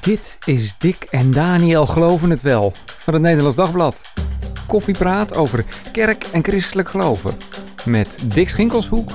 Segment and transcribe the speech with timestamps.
[0.00, 4.02] Dit is Dick en Daniel Geloven het Wel van het Nederlands Dagblad.
[4.66, 7.34] Koffiepraat over kerk en christelijk geloven.
[7.84, 9.10] Met Dick Schinkelshoek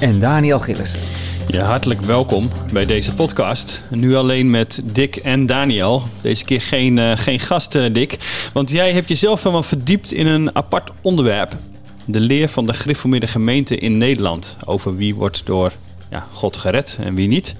[0.00, 1.00] en Daniel Gillissen.
[1.48, 3.82] Ja, hartelijk welkom bij deze podcast.
[3.90, 6.02] Nu alleen met Dick en Daniel.
[6.20, 8.18] Deze keer geen, uh, geen gast, uh, Dick.
[8.52, 11.56] Want jij hebt jezelf helemaal verdiept in een apart onderwerp.
[12.04, 14.56] De leer van de gereformeerde gemeente in Nederland.
[14.64, 15.72] Over wie wordt door
[16.10, 17.54] ja, God gered en wie niet.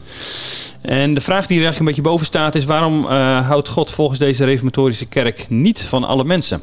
[0.81, 3.91] En de vraag die er eigenlijk een beetje boven staat is: waarom uh, houdt God
[3.91, 6.61] volgens deze reformatorische kerk niet van alle mensen?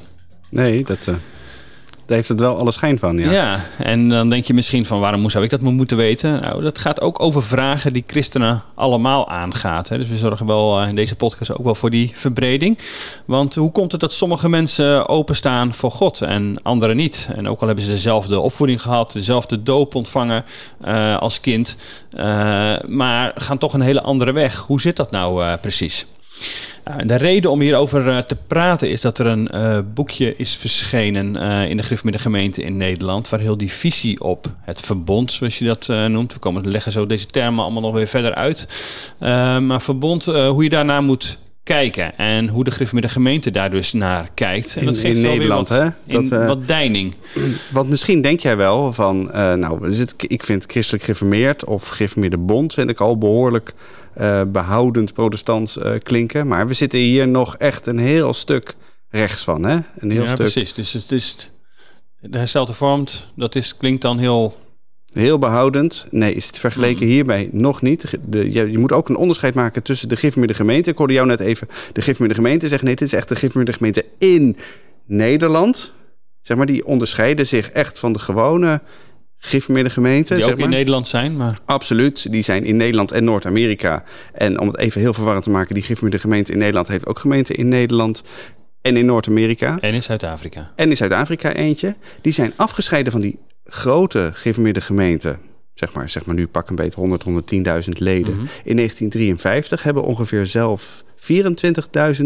[0.49, 1.15] Nee, dat, uh,
[2.05, 3.17] daar heeft het wel alle schijn van.
[3.17, 3.31] Ja.
[3.31, 6.41] ja, en dan denk je misschien van waarom zou ik dat moeten weten?
[6.41, 9.89] Nou, dat gaat ook over vragen die christenen allemaal aangaat.
[9.89, 9.97] Hè.
[9.97, 12.77] Dus we zorgen wel uh, in deze podcast ook wel voor die verbreding.
[13.25, 17.29] Want hoe komt het dat sommige mensen openstaan voor God en anderen niet?
[17.35, 20.45] En ook al hebben ze dezelfde opvoeding gehad, dezelfde doop ontvangen
[20.85, 21.75] uh, als kind,
[22.13, 22.21] uh,
[22.87, 24.57] maar gaan toch een hele andere weg.
[24.57, 26.05] Hoe zit dat nou precies?
[26.85, 30.55] Nou, de reden om hierover uh, te praten is dat er een uh, boekje is
[30.55, 35.31] verschenen uh, in de Griffmiddag gemeente in Nederland, waar heel die visie op het verbond,
[35.31, 38.67] zoals je dat noemt, we komen leggen zo deze termen allemaal nog weer verder uit,
[39.63, 44.29] maar verbond, hoe je daarnaar moet kijken en hoe de Griffmiddag gemeente daar dus naar
[44.33, 44.75] kijkt.
[44.75, 45.89] En dat geeft in Nederland, wat, hè?
[46.03, 47.13] Dat, in, wat deining.
[47.71, 52.89] Want misschien denk jij wel van, nou, ik vind christelijk gereformeerd of gereformeerde bond vind
[52.89, 53.73] ik al behoorlijk
[54.17, 56.47] uh, behoudend protestants uh, klinken.
[56.47, 58.75] Maar we zitten hier nog echt een heel stuk
[59.09, 59.63] rechts van.
[59.63, 59.79] Hè?
[59.97, 60.37] Een heel ja, stuk...
[60.37, 60.73] precies.
[60.73, 61.51] Dus het is
[62.19, 64.61] de herstelde vormt, dat is, klinkt dan heel...
[65.13, 66.05] Heel behoudend.
[66.09, 67.11] Nee, is het vergeleken mm.
[67.11, 68.17] hierbij nog niet.
[68.25, 70.89] De, je, je, moet ook een onderscheid maken tussen de Gifmeerde gemeente.
[70.89, 72.87] Ik hoorde jou net even de Gifmeerde gemeente zeggen...
[72.87, 74.57] nee, dit is echt de Gifmeerde gemeente in
[75.05, 75.93] Nederland.
[76.41, 78.81] Zeg maar, die onderscheiden zich echt van de gewone
[79.45, 80.35] gereformeerde gemeenten.
[80.35, 80.69] Die zeg ook maar.
[80.69, 81.59] in Nederland zijn, maar...
[81.65, 84.03] Absoluut, die zijn in Nederland en Noord-Amerika.
[84.33, 85.73] En om het even heel verwarrend te maken...
[85.73, 88.23] die gereformeerde gemeente in Nederland heeft ook gemeenten in Nederland...
[88.81, 89.77] en in Noord-Amerika.
[89.79, 90.71] En in Zuid-Afrika.
[90.75, 91.95] En in Zuid-Afrika eentje.
[92.21, 95.39] Die zijn afgescheiden van die grote gereformeerde gemeenten...
[95.73, 97.23] Zeg maar, zeg maar nu pak een beetje 100,
[97.85, 98.33] 110.000 leden.
[98.33, 98.47] Mm -hmm.
[98.63, 102.25] In 1953 hebben ongeveer zelf 24.000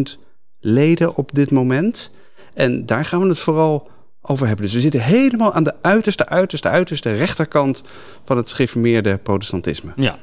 [0.59, 2.11] leden op dit moment.
[2.53, 3.89] En daar gaan we het vooral
[4.27, 4.65] over hebben.
[4.65, 7.83] Dus we zitten helemaal aan de uiterste, uiterste, uiterste rechterkant
[8.25, 9.93] van het gereformeerde protestantisme.
[9.95, 10.17] Ja.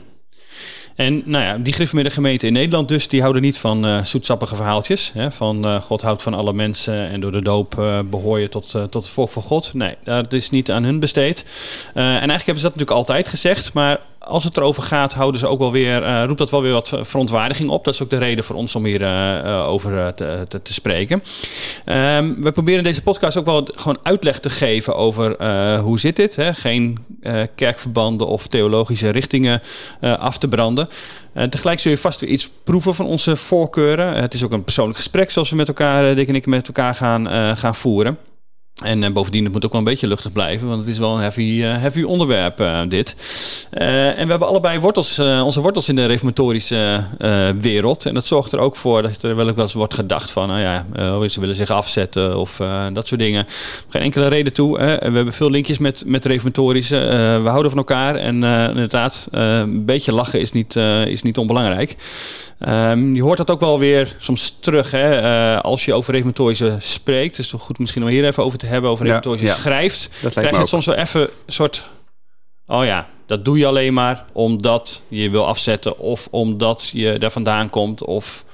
[0.95, 4.57] En nou ja, die gereformeerde gemeenten in Nederland dus, die houden niet van uh, zoetsappige
[4.57, 5.11] verhaaltjes.
[5.15, 8.49] Hè, van uh, God houdt van alle mensen en door de doop uh, behoor je
[8.49, 9.75] tot, tot het volk van God.
[9.75, 11.45] Nee, dat is niet aan hun besteed.
[11.95, 15.47] en eigenlijk hebben ze dat natuurlijk altijd gezegd, maar als het erover gaat, houden ze
[15.47, 17.85] ook wel weer, uh, roept dat wel weer wat verontwaardiging op.
[17.85, 21.23] Dat is ook de reden voor ons om hier uh, over te, te, te, spreken.
[21.87, 25.45] Um, we proberen deze podcast ook wel gewoon uitleg te geven over
[25.79, 26.37] hoe zit dit.
[26.37, 26.55] Hè?
[26.55, 26.99] Geen
[27.55, 29.63] kerkverbanden of theologische richtingen
[30.01, 30.89] af te branden.
[31.51, 34.15] tegelijk zul je vast weer iets proeven van onze voorkeuren.
[34.15, 36.95] het is ook een persoonlijk gesprek zoals we met elkaar, Dick en ik, met elkaar
[36.95, 38.19] gaan, gaan voeren.
[38.83, 41.15] En uh, bovendien, het moet ook wel een beetje luchtig blijven, want het is wel
[41.15, 43.17] een heavy, uh, heavy onderwerp, uh, dit.
[43.71, 47.05] en we hebben allebei wortels, onze wortels in de reformatorische
[47.61, 48.07] wereld.
[48.07, 50.87] En dat zorgt er ook voor dat er wel eens wordt gedacht van, nou ja,
[51.29, 52.61] ze willen zich afzetten of
[52.93, 53.47] dat soort dingen.
[53.89, 54.79] Geen enkele reden toe.
[54.79, 56.97] we hebben veel linkjes met, met reformatorische.
[57.43, 58.35] we houden van elkaar en
[58.69, 61.97] inderdaad, een beetje lachen is niet, is niet onbelangrijk.
[62.69, 67.37] Um, je hoort dat ook wel weer soms terug hè, als je over reformatorische spreekt.
[67.37, 69.59] Het is toch goed misschien om hier even over te hebben, over reformatorische ja, ja.
[69.59, 70.11] schrijft.
[70.23, 71.91] Dat krijg je het soms wel even een soort...
[72.67, 77.31] Oh ja, dat doe je alleen maar omdat je wil afzetten of omdat je daar
[77.31, 78.45] vandaan komt of...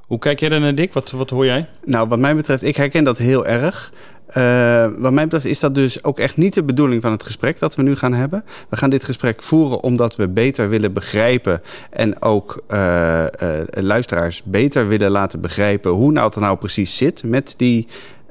[0.00, 0.92] Hoe kijk jij er naar, Dick?
[0.92, 1.66] Wat, wat hoor jij?
[1.84, 3.92] Nou, wat mij betreft, ik herken dat heel erg.
[4.36, 7.58] Uh, wat mij betreft is dat dus ook echt niet de bedoeling van het gesprek
[7.58, 8.44] dat we nu gaan hebben.
[8.68, 14.42] We gaan dit gesprek voeren omdat we beter willen begrijpen en ook uh, uh, luisteraars
[14.44, 17.86] beter willen laten begrijpen hoe nou het nou precies zit met die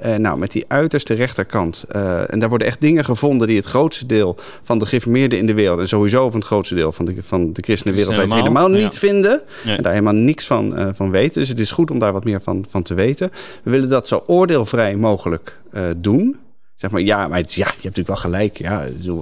[0.05, 1.85] uh, nou, met die uiterste rechterkant.
[1.95, 5.45] Uh, en daar worden echt dingen gevonden die het grootste deel van de gereformeerden in
[5.45, 5.79] de wereld...
[5.79, 8.93] en sowieso van het grootste deel van de, van de christenen wereldwijd helemaal, helemaal niet
[8.93, 8.99] ja.
[8.99, 9.41] vinden.
[9.65, 9.75] Nee.
[9.77, 11.39] En daar helemaal niks van, uh, van weten.
[11.39, 13.29] Dus het is goed om daar wat meer van, van te weten.
[13.63, 15.57] We willen dat zo oordeelvrij mogelijk
[15.97, 16.37] doen.
[16.75, 18.57] Zeg maar, ja, maar het, ja, je hebt natuurlijk wel gelijk.
[18.57, 18.79] Ja,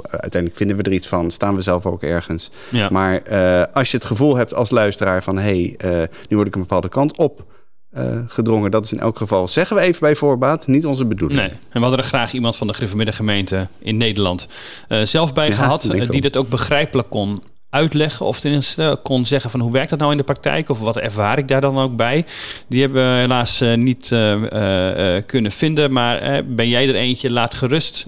[0.09, 1.31] uiteindelijk vinden we er iets van.
[1.31, 2.51] Staan we zelf ook ergens.
[2.71, 2.89] Ja.
[2.91, 3.21] Maar
[3.73, 5.37] als je het gevoel hebt als luisteraar van...
[5.37, 7.45] hé, hey, nu word ik een bepaalde kant op...
[7.97, 8.71] Uh, gedrongen.
[8.71, 11.39] Dat is in elk geval, zeggen we even bij voorbaat, niet onze bedoeling.
[11.39, 14.47] Nee, en we hadden er graag iemand van de gereformeerde gemeente in Nederland
[14.89, 17.43] uh, zelf bij ja, gehad, uh, die dat ook begrijpelijk kon
[17.77, 20.97] uitleggen of tenminste kon zeggen van hoe werkt dat nou in de praktijk of wat
[20.97, 22.25] ervaar ik daar dan ook bij.
[22.67, 24.15] Die hebben we helaas niet
[25.25, 27.31] kunnen vinden, maar ben jij er eentje?
[27.31, 28.05] Laat gerust.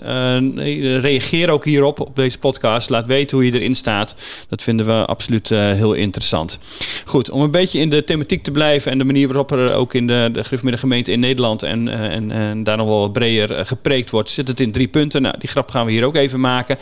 [1.01, 2.89] reageer ook hierop op deze podcast.
[2.89, 4.16] Laat weten hoe je erin staat.
[4.50, 6.60] Dat vinden we absoluut heel interessant.
[7.06, 9.94] Goed, om een beetje in de thematiek te blijven en de manier waarop er ook
[9.94, 14.10] in de, de gemeente in Nederland en, en, en daar nog wel wat breder gepreekt
[14.10, 15.22] wordt, zit het in drie punten.
[15.22, 16.77] Nou, die grap gaan we hier ook even maken.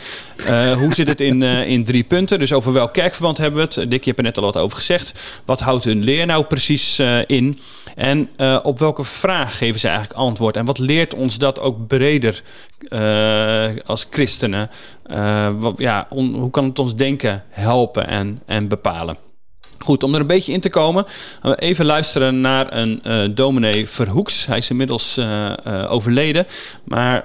[0.78, 2.38] Hoe zit het in, in drie punten?
[2.38, 3.90] Dus over welk kerkverband hebben we het?
[3.90, 5.12] Dick, je hebt er net al wat over gezegd.
[5.44, 7.60] Wat houdt hun leer nou precies uh, in?
[7.94, 8.28] En
[8.62, 10.56] op welke vraag geven ze eigenlijk antwoord?
[10.56, 12.42] En wat leert ons dat ook breder
[13.86, 14.70] als christenen?
[15.76, 19.27] Ja, hoe kan het ons denken helpen en, en bepalen?
[19.88, 21.04] Goed, om er een beetje in te komen,
[21.56, 24.46] even luisteren naar een uh, dominee Verhoeks.
[24.46, 25.52] Hij is inmiddels uh,
[25.92, 26.46] overleden,
[26.84, 27.22] maar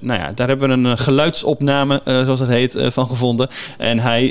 [0.00, 3.48] nou ja, daar hebben we een geluidsopname, zoals dat heet, van gevonden.
[3.78, 4.30] En hij,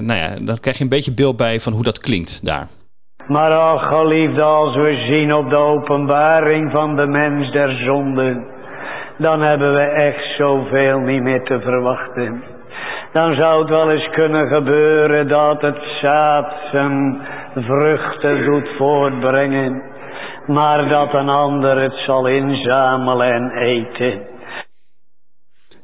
[0.00, 2.66] nou ja, daar krijg je een beetje beeld bij van hoe dat klinkt daar.
[3.28, 8.46] Maar ach, geliefde, als we zien op de openbaring van de mens der zonden,
[9.18, 12.54] dan hebben we echt zoveel niet meer te verwachten
[13.16, 17.18] dan zou het wel eens kunnen gebeuren dat het zaad zijn
[17.54, 19.82] vruchten doet voortbrengen,
[20.46, 24.20] maar dat een ander het zal inzamelen en eten.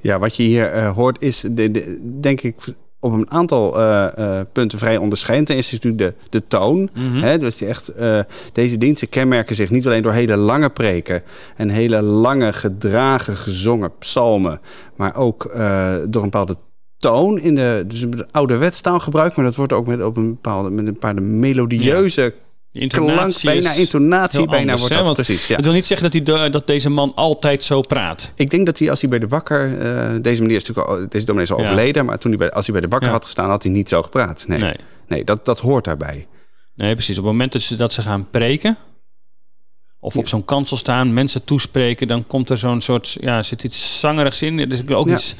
[0.01, 2.55] Ja, wat je hier uh, hoort is, de, denk ik,
[3.01, 5.49] op een aantal uh, uh, punten vrij onderscheidend.
[5.49, 6.79] Ten eerste is natuurlijk de, de toon.
[6.79, 7.23] Mm -hmm.
[7.23, 7.93] hè, dus die echt,
[8.53, 11.23] deze diensten kenmerken zich niet alleen door hele lange preken...
[11.57, 14.61] en hele lange gedragen, gezongen psalmen...
[14.97, 15.43] maar ook
[16.11, 16.57] door een bepaalde
[17.03, 20.87] toon in de, dus ouderwets taalgebruik, maar dat wordt ook met op een bepaalde met
[20.87, 22.35] een paar melodieuze
[22.71, 22.87] ja.
[22.87, 25.47] klank, bijna intonatie, bijna wordt dat, precies.
[25.47, 25.57] Ja.
[25.57, 28.33] Het wil niet zeggen dat, hij dat deze man altijd zo praat.
[28.35, 31.09] Ik denk dat hij als hij bij de bakker, uh, deze manier is natuurlijk al,
[31.09, 31.65] deze dominee is al ja.
[31.65, 33.89] overleden, maar toen hij bij, als hij bij de bakker had gestaan, had hij niet
[33.89, 34.45] zo gepraat.
[34.47, 34.77] Nee, nee.
[35.09, 36.27] nee dat, dat hoort daarbij.
[36.75, 37.19] Nee, precies.
[37.19, 38.79] Op het moment dat ze, dat ze gaan preken,
[40.01, 44.01] of op zo'n kansel staan, mensen toespreken, dan komt er zo'n soort, ja, zit iets
[44.01, 44.59] zangerigs in.
[44.59, 45.35] Er is ook iets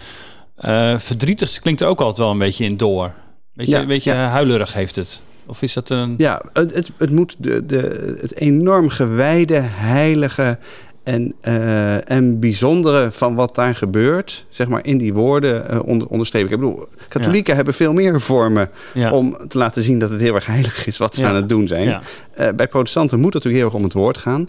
[0.65, 3.13] uh, verdrietig klinkt er ook altijd wel een beetje in door.
[3.53, 4.29] Weet je, ja, weet je ja.
[4.29, 5.23] huilerig heeft het.
[5.47, 6.15] Of is dat een...
[6.17, 10.59] Ja, het, het, het moet de, de, het enorm gewijde, heilige
[11.03, 16.09] en, uh, en bijzondere van wat daar gebeurt, zeg maar, in die woorden uh, onder,
[16.09, 16.53] onderstrepen.
[16.53, 17.57] Ik bedoel, katholieken ja.
[17.57, 19.13] hebben veel meer vormen ja.
[19.13, 21.69] om te laten zien dat het heel erg heilig is wat ze aan het doen
[21.69, 21.89] zijn.
[21.89, 24.49] Uh, bij protestanten moet het natuurlijk heel erg om het woord gaan.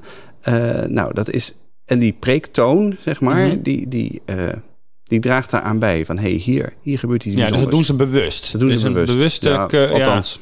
[0.88, 1.54] nou, dat is.
[1.86, 3.62] En die preektoon, zeg maar, mm -hmm.
[3.62, 3.88] die.
[3.88, 4.22] die
[5.04, 6.06] die draagt daaraan bij.
[6.06, 8.52] Van hé, hey, hier, hier gebeurt iets Ja, dus dat doen ze bewust.
[8.52, 9.14] Dat doen ze bewust.
[9.14, 10.40] bewuste, ja, althans,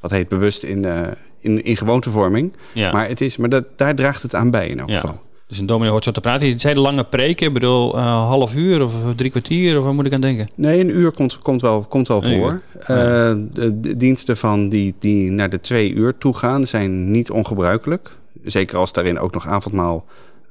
[0.00, 1.06] dat heet bewust in, uh,
[1.40, 2.52] in, in gewoontevorming.
[2.74, 2.92] Ja.
[2.92, 5.26] Maar, het is, maar dat, daar draagt het aan bij in elk geval.
[5.48, 6.60] Dus een dominee hoort zo te praten.
[6.60, 10.06] Zei de lange preken, ik bedoel uh, half uur of drie kwartier, of waar moet
[10.06, 10.48] ik aan denken?
[10.54, 12.62] Nee, een uur komt, komt wel, komt wel voor.
[12.80, 17.30] Uh, de, de, diensten van die, die naar de twee uur toe gaan zijn niet
[17.30, 18.10] ongebruikelijk.
[18.44, 20.04] Zeker als daarin ook nog avondmaal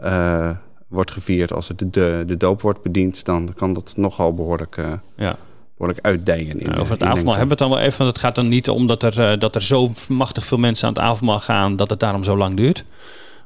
[0.03, 0.49] uh,
[0.87, 4.93] wordt gevierd, als het de, de doop wordt bediend, dan kan dat nogal behoorlijk, uh,
[5.17, 5.35] ja.
[5.77, 6.59] behoorlijk uitdijen.
[6.59, 8.05] In, ja, over het avondmaal hebben we het dan wel even.
[8.05, 10.93] Het gaat dan niet om dat er, uh, dat er zo machtig veel mensen aan
[10.93, 12.83] het avondmaal gaan dat het daarom zo lang duurt.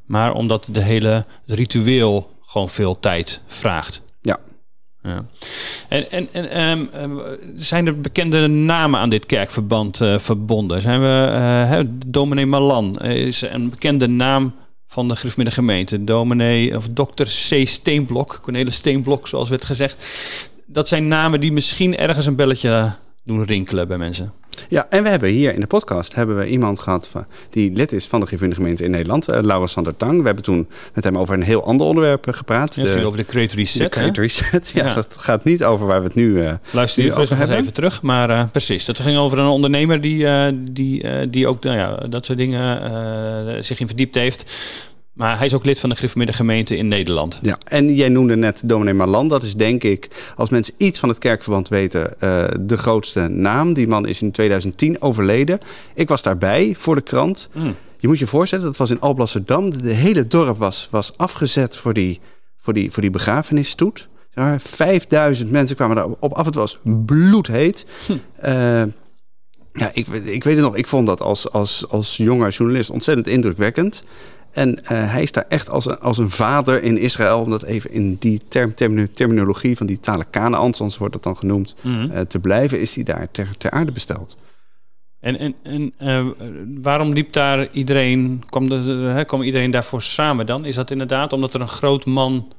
[0.06, 4.02] Maar omdat de hele ritueel gewoon veel tijd vraagt.
[4.22, 4.38] Ja.
[5.04, 5.26] Ja.
[5.90, 7.22] En, en, en um,
[7.56, 10.82] zijn er bekende namen aan dit kerkverband uh, verbonden?
[10.82, 11.30] Zijn we,
[11.72, 14.54] uh, dominee Malan is een bekende naam
[14.92, 16.04] van de gereformeerde gemeente.
[16.04, 17.68] Dominee of dokter C.
[17.68, 19.96] Steenblok, Cornelis Steenblok zoals werd gezegd.
[20.66, 24.34] Dat zijn namen die misschien ergens een belletje doen rinkelen bij mensen.
[24.68, 27.92] Ja, en we hebben hier in de podcast hebben we iemand gehad van, die lid
[27.92, 30.20] is van de gereformeerde gemeente in Nederland, uh, Laurens Sander Tang.
[30.20, 32.76] We hebben toen met hem over een heel ander onderwerp uh, gepraat.
[32.76, 33.82] Ja, de, over de Create Reset.
[33.82, 37.04] De Create Reset, ja, ja, Dat gaat niet over waar we het nu uh, Luister
[37.04, 37.58] nu over hebben.
[37.58, 38.86] even terug, maar precies.
[38.86, 40.28] Dat ging over een ondernemer die,
[40.72, 44.52] die, die ook nou ja, dat soort dingen zich in verdiept heeft.
[45.14, 47.40] Maar hij is ook lid van de gereformeerde gemeente in Nederland.
[47.42, 49.30] Ja, en jij noemde net dominee Marland.
[49.30, 53.74] Dat is denk ik, als mensen iets van het kerkverband weten, uh, de grootste naam.
[53.74, 55.60] Die man is in 2010 overleden.
[55.94, 57.50] Ik was daarbij voor de krant.
[57.54, 57.76] Mm.
[57.98, 59.82] Je moet je voorstellen, dat was in Alblasserdam.
[59.82, 62.20] De hele dorp was, was afgezet voor die,
[62.58, 64.10] voor die, voor die begrafenisstoet.
[64.58, 66.46] 5000 mensen kwamen daar op af.
[66.46, 67.86] Het was bloedheet.
[68.06, 68.14] Hm.
[68.46, 68.84] Uh,
[69.74, 70.76] ja, ik, ik weet het nog.
[70.76, 74.04] Ik vond dat als, als, als jonge journalist ontzettend indrukwekkend.
[74.52, 77.64] En uh, hij is daar echt als een, als een vader in Israël, om dat
[77.64, 78.74] even in die term,
[79.14, 82.12] terminologie van die talen Kanaans, wordt dat dan genoemd, mm -hmm.
[82.12, 84.38] uh, te blijven, is hij daar ter, ter aarde besteld.
[85.20, 86.28] En, en, en uh,
[86.82, 90.66] waarom liep daar iedereen, kwam, de, kwam iedereen daarvoor samen dan?
[90.66, 92.54] Is dat inderdaad omdat er een groot man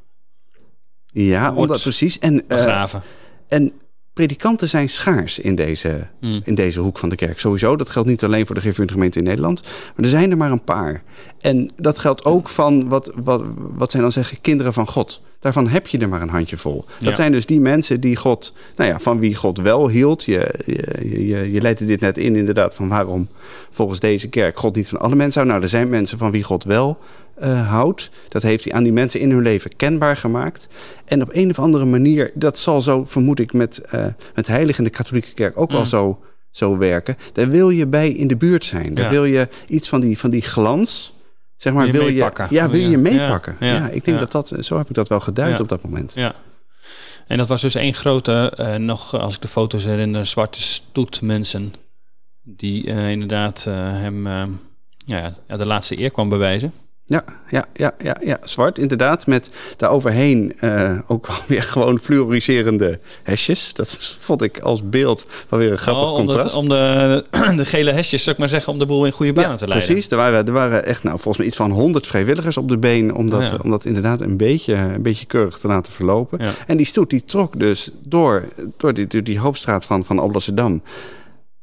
[1.07, 2.19] ja, omdat precies.
[2.19, 3.03] En, begraven?
[3.49, 3.73] en
[4.12, 6.40] predikanten zijn schaars in deze, Hmm.
[6.45, 7.40] in deze hoek van de kerk.
[7.40, 9.62] Sowieso, dat geldt niet alleen voor de gereformeerde gemeente in Nederland.
[9.62, 11.02] Maar er zijn er maar een paar.
[11.40, 15.21] En dat geldt ook van, wat, wat, wat zij dan zeggen, kinderen van God.
[15.40, 16.85] Daarvan heb je er maar een handjevol.
[17.00, 17.14] Dat Ja.
[17.14, 20.25] zijn dus die mensen die God, nou ja, van wie God wel hield.
[20.25, 23.28] Je, je, je, je leidde dit net in inderdaad van waarom
[23.71, 25.49] volgens deze kerk God niet van alle mensen houdt.
[25.50, 26.99] Nou, er zijn mensen van wie God wel
[27.35, 28.11] eh, houdt.
[28.29, 30.69] Dat heeft hij aan die mensen in hun leven kenbaar gemaakt.
[31.05, 34.79] En op een of andere manier, dat zal zo, vermoed ik, met, eh met heilig
[34.79, 35.87] in de katholieke kerk ook wel Mm.
[35.87, 36.21] zo,
[36.51, 37.17] zo werken.
[37.33, 38.95] Daar wil je bij in de buurt zijn.
[38.95, 39.11] Daar Ja.
[39.11, 41.15] wil je iets van die, van die glans,
[41.57, 42.47] zeg maar, Wil je wil je, meepakken.
[42.51, 43.57] ja, wil je meepakken.
[43.61, 43.89] Ja.
[43.89, 46.12] Ik denk dat dat, zo heb ik dat wel geduid op dat moment.
[46.15, 46.35] Ja.
[47.27, 51.23] En dat was dus één grote, eh, nog als ik de foto's herinner, zwarte stoet
[51.23, 51.75] mensen.
[52.45, 54.27] Die inderdaad hem
[55.07, 56.73] ja, de laatste eer kwam bewijzen.
[57.06, 59.26] Ja, ja, ja, ja, ja, zwart inderdaad.
[59.26, 63.75] Met daaroverheen eh ook wel weer gewoon fluoriserende hesjes.
[63.75, 66.56] Dat vond ik als beeld wel weer een grappig Oh, om, dat- contrast.
[66.56, 67.25] om de,
[67.56, 69.66] de gele hesjes, zou ik maar zeggen, om de boel in goede banen Ja, te
[69.68, 69.88] leiden.
[69.88, 70.11] precies.
[70.11, 73.14] Er waren, er waren echt, nou, volgens mij iets van 100 vrijwilligers op de been.
[73.14, 73.59] Om dat, Oh, ja.
[73.62, 76.38] om dat inderdaad een beetje, een beetje keurig te laten verlopen.
[76.44, 76.52] Ja.
[76.66, 80.82] En die stoet die trok dus door, door, die, door die hoofdstraat van, van Alblasserdam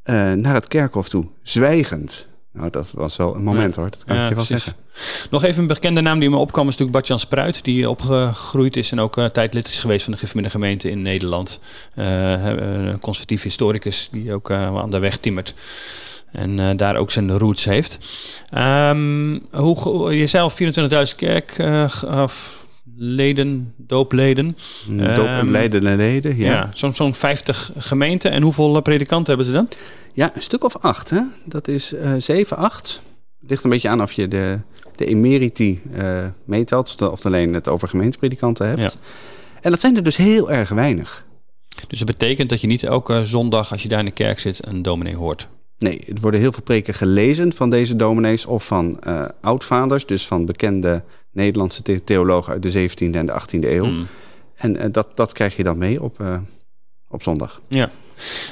[0.04, 2.28] eh naar het kerkhof toe, zwijgend.
[2.60, 4.64] Nou, dat was wel een moment hoor, dat kan Ja, ik je wel precies.
[4.64, 4.84] zeggen.
[5.30, 7.64] Nog even een bekende naam die me opkwam is natuurlijk Bart-Jan Spruit.
[7.64, 11.60] Die opgegroeid is en ook eh, tijdlid is geweest van de gereformeerde gemeente in Nederland.
[11.96, 15.54] Eh, een conservatief historicus die ook aan de weg timmert.
[16.32, 18.00] En daar ook zijn roots heeft.
[18.50, 20.50] Ehm hoe, je zei al
[21.10, 21.56] 24.000 kerk
[22.08, 22.59] of
[23.02, 24.58] leden, doopleden.
[24.88, 26.52] Doop en Ehm, Leiden en leden, ja.
[26.52, 28.32] Ja, zo'n zo'n 50 gemeenten.
[28.32, 29.70] En hoeveel eh, predikanten hebben ze dan?
[30.14, 31.22] Ja, een stuk of acht, hè?
[31.44, 33.02] Dat is eh zeven, acht.
[33.40, 34.60] Ligt een beetje aan of je de,
[34.96, 38.82] de emeriti eh meetelt, of alleen het over gemeentepredikanten hebt.
[38.82, 38.92] Ja.
[39.62, 41.26] En dat zijn er dus heel erg weinig.
[41.88, 44.68] Dus dat betekent dat je niet elke zondag als je daar in de kerk zit
[44.68, 45.48] een dominee hoort.
[45.78, 49.00] Nee, er worden heel veel preken gelezen van deze dominees of van
[49.42, 53.84] oudvaders, dus van bekende Nederlandse the- theologen uit de 17e en de 18e eeuw.
[53.84, 54.08] Hmm.
[54.56, 56.40] En eh, dat, dat krijg je dan mee op, eh,
[57.08, 57.62] op zondag.
[57.68, 57.90] Ja.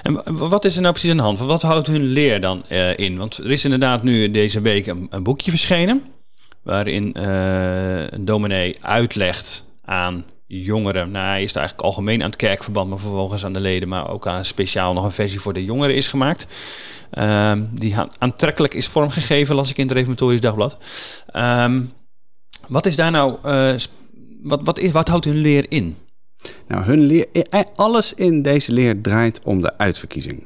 [0.04, 1.40] En wat is er nou precies aan de hand?
[1.40, 3.18] Wat houdt hun leer dan eh, in?
[3.18, 6.04] Want er is inderdaad nu deze week een, een boekje verschenen.
[6.64, 11.12] Waarin een dominee uitlegt aan jongeren.
[11.12, 13.88] Nou, hij is er eigenlijk algemeen aan het kerkverband, maar vervolgens aan de leden.
[13.90, 16.48] Maar ook aan speciaal nog een versie voor de jongeren is gemaakt.
[17.12, 20.78] Ehm, die aan- aantrekkelijk is vormgegeven, las ik in het Reformatorisch Dagblad.
[21.28, 21.82] Ehm,
[22.68, 23.38] wat is daar nou...
[23.44, 23.74] eh,
[24.44, 25.96] wat, wat, is, wat houdt hun leer in?
[26.68, 30.44] Nou, hun leer, eh, alles in deze leer draait om de uitverkiezing.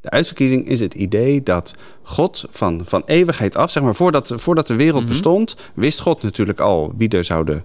[0.00, 4.66] De uitverkiezing is het idee dat God van, van eeuwigheid af, zeg maar, voordat, voordat
[4.66, 5.08] de wereld Mhm.
[5.08, 7.64] bestond, wist God natuurlijk al wie er zouden.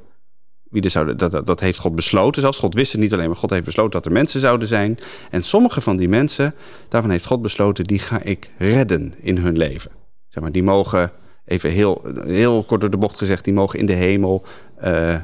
[0.70, 2.60] Wie er zouden dat, dat, dat heeft God besloten zelfs.
[2.60, 4.98] God wist het niet alleen, maar God heeft besloten dat er mensen zouden zijn.
[5.32, 6.56] En sommige van die mensen,
[6.90, 9.92] daarvan heeft God besloten, die ga ik redden in hun leven.
[10.28, 11.12] Zeg maar, die mogen,
[11.46, 14.44] even heel, heel kort door de bocht gezegd, die mogen in de hemel
[14.78, 15.16] eh,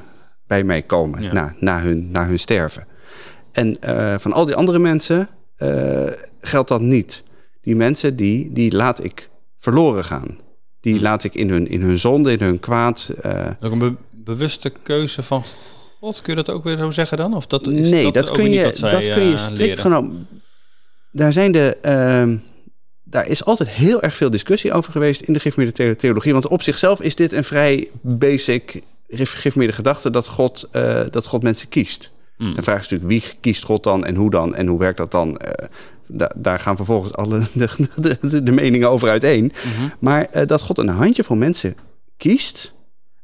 [0.48, 1.34] bij mij komen Ja.
[1.34, 2.88] na, na, hun, na hun sterven.
[3.52, 6.04] En eh, van al die andere mensen eh,
[6.42, 7.24] geldt dat niet.
[7.62, 10.38] Die mensen, die, die laat ik verloren gaan.
[10.82, 11.04] Die Hmm.
[11.04, 13.10] laat ik in hun, in hun zonde, in hun kwaad.
[13.60, 15.44] Ook een be- bewuste keuze van
[16.00, 17.34] God, kun je dat ook weer zo zeggen dan?
[17.34, 20.28] Of dat is nee, dat, kun je, dat kun je strikt genomen.
[21.12, 21.78] Daar zijn de.
[23.10, 26.32] Daar is altijd heel erg veel discussie over geweest in de gereformeerde the- theologie.
[26.34, 31.44] Want op zichzelf is dit een vrij basic gereformeerde gedachte dat God, eh, dat God
[31.44, 32.12] mensen kiest.
[32.38, 32.56] Hmm.
[32.56, 35.12] De vraag is natuurlijk wie kiest God dan en hoe dan en hoe werkt dat
[35.12, 35.38] dan?
[35.38, 35.68] Eh,
[36.08, 37.42] da- daar gaan vervolgens alle
[37.96, 39.44] de, de, meningen over uiteen.
[39.76, 39.88] Mhm.
[40.00, 41.76] Maar eh, dat God een handjevol mensen
[42.18, 42.74] kiest,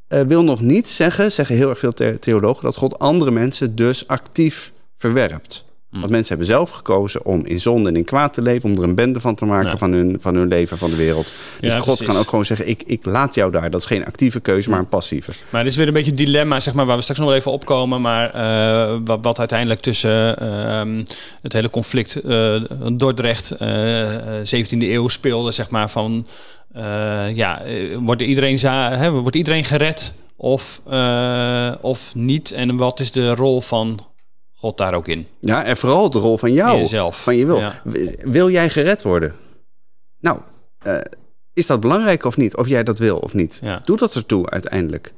[0.07, 4.07] wil nog niet zeggen, zeggen heel erg veel the- theologen, dat God andere mensen dus
[4.07, 5.65] actief verwerpt.
[5.95, 6.03] Hmm.
[6.03, 8.83] Want mensen hebben zelf gekozen om in zonde en in kwaad te leven, om er
[8.83, 9.77] een bende van te maken Ja.
[9.77, 11.33] van, hun, van hun leven, van de wereld.
[11.59, 12.05] Dus Ja, God precies.
[12.07, 13.69] kan ook gewoon zeggen, ik, ik laat jou daar.
[13.69, 15.31] Dat is geen actieve keuze, maar een passieve.
[15.49, 17.37] Maar het is weer een beetje het dilemma, zeg maar, waar we straks nog wel
[17.37, 18.01] even opkomen.
[18.01, 21.03] Maar eh, wat, wat uiteindelijk tussen ehm,
[21.41, 22.55] het hele conflict eh
[22.93, 26.27] Dordrecht, eh, eh, 17e eeuw speelde, zeg maar, van
[27.33, 27.61] ja,
[27.99, 28.57] wordt iedereen,
[28.99, 30.81] hè, wordt iedereen gered of,
[31.81, 32.51] of niet?
[32.51, 33.99] En wat is de rol van
[34.65, 35.27] God daar ook in?
[35.39, 36.77] Ja, en vooral de rol van jou.
[36.77, 37.23] Jezelf.
[37.23, 37.59] Van je wil.
[37.59, 37.81] Ja.
[38.19, 39.35] Wil jij gered worden?
[40.19, 40.39] Nou,
[40.81, 40.97] eh,
[41.55, 42.55] is dat belangrijk of niet?
[42.55, 43.59] Of jij dat wil of niet?
[43.63, 43.81] Ja.
[43.83, 45.13] Doet dat ertoe uiteindelijk?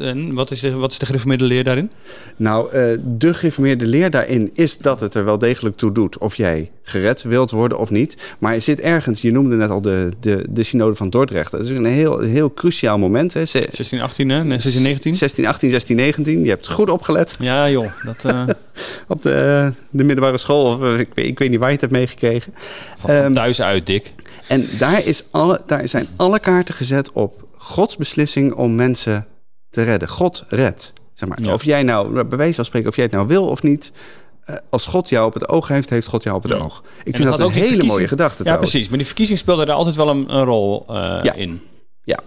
[0.00, 1.90] En wat is de, wat is de gereformeerde leer daarin?
[2.36, 6.34] Nou, eh, de geïnformeerde leer daarin is dat het er wel degelijk toe doet of
[6.34, 8.16] jij gered wilt worden of niet.
[8.38, 11.50] Maar er zit ergens, je noemde net al de, de, de synode van Dordrecht.
[11.50, 13.34] Dat is een heel, heel cruciaal moment.
[13.34, 13.44] Hè.
[13.44, 14.44] Ze- 16, 18, hè?
[14.44, 15.14] Nee, 16, 19?
[15.14, 16.42] 16, 18, 16, 19.
[16.42, 17.86] Je hebt goed opgelet Ja, joh.
[18.04, 18.42] Dat, eh,
[19.08, 20.64] op de, de middelbare school.
[20.76, 22.54] Of, eh, ik, weet- ik weet niet waar je het hebt meegekregen.
[22.98, 24.12] van, Ehm, thuis uit, Dick.
[24.46, 29.26] En daar, is alle, daar zijn alle kaarten gezet op Gods beslissing om mensen
[29.70, 30.08] te redden.
[30.08, 30.92] God redt.
[31.14, 31.42] Zeg maar.
[31.42, 31.52] Ja.
[31.52, 33.92] Of jij nou, bij wijze van spreken, of jij het nou wil of niet.
[34.44, 36.58] eh, als God jou op het oog heeft, heeft God jou op het Ja.
[36.58, 36.82] oog.
[37.04, 38.70] Ik vind dat een ook die hele mooie gedachte Ja, trouwens.
[38.70, 38.88] precies.
[38.88, 41.32] Maar die verkiezing speelde daar altijd wel een, een rol eh, Ja.
[41.32, 41.60] in.
[42.04, 42.18] Ja,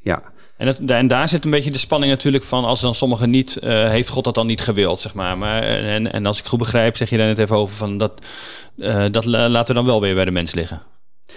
[0.00, 0.22] ja.
[0.56, 2.64] En, dat, en daar zit een beetje de spanning natuurlijk van...
[2.64, 3.56] als dan sommigen niet...
[3.56, 5.38] eh, heeft God dat dan niet gewild, zeg maar.
[5.38, 7.76] maar en, en als ik goed begrijp, zeg je daar net even over...
[7.76, 8.12] van dat,
[8.78, 10.82] eh, dat la- laten we dan wel weer bij de mens liggen.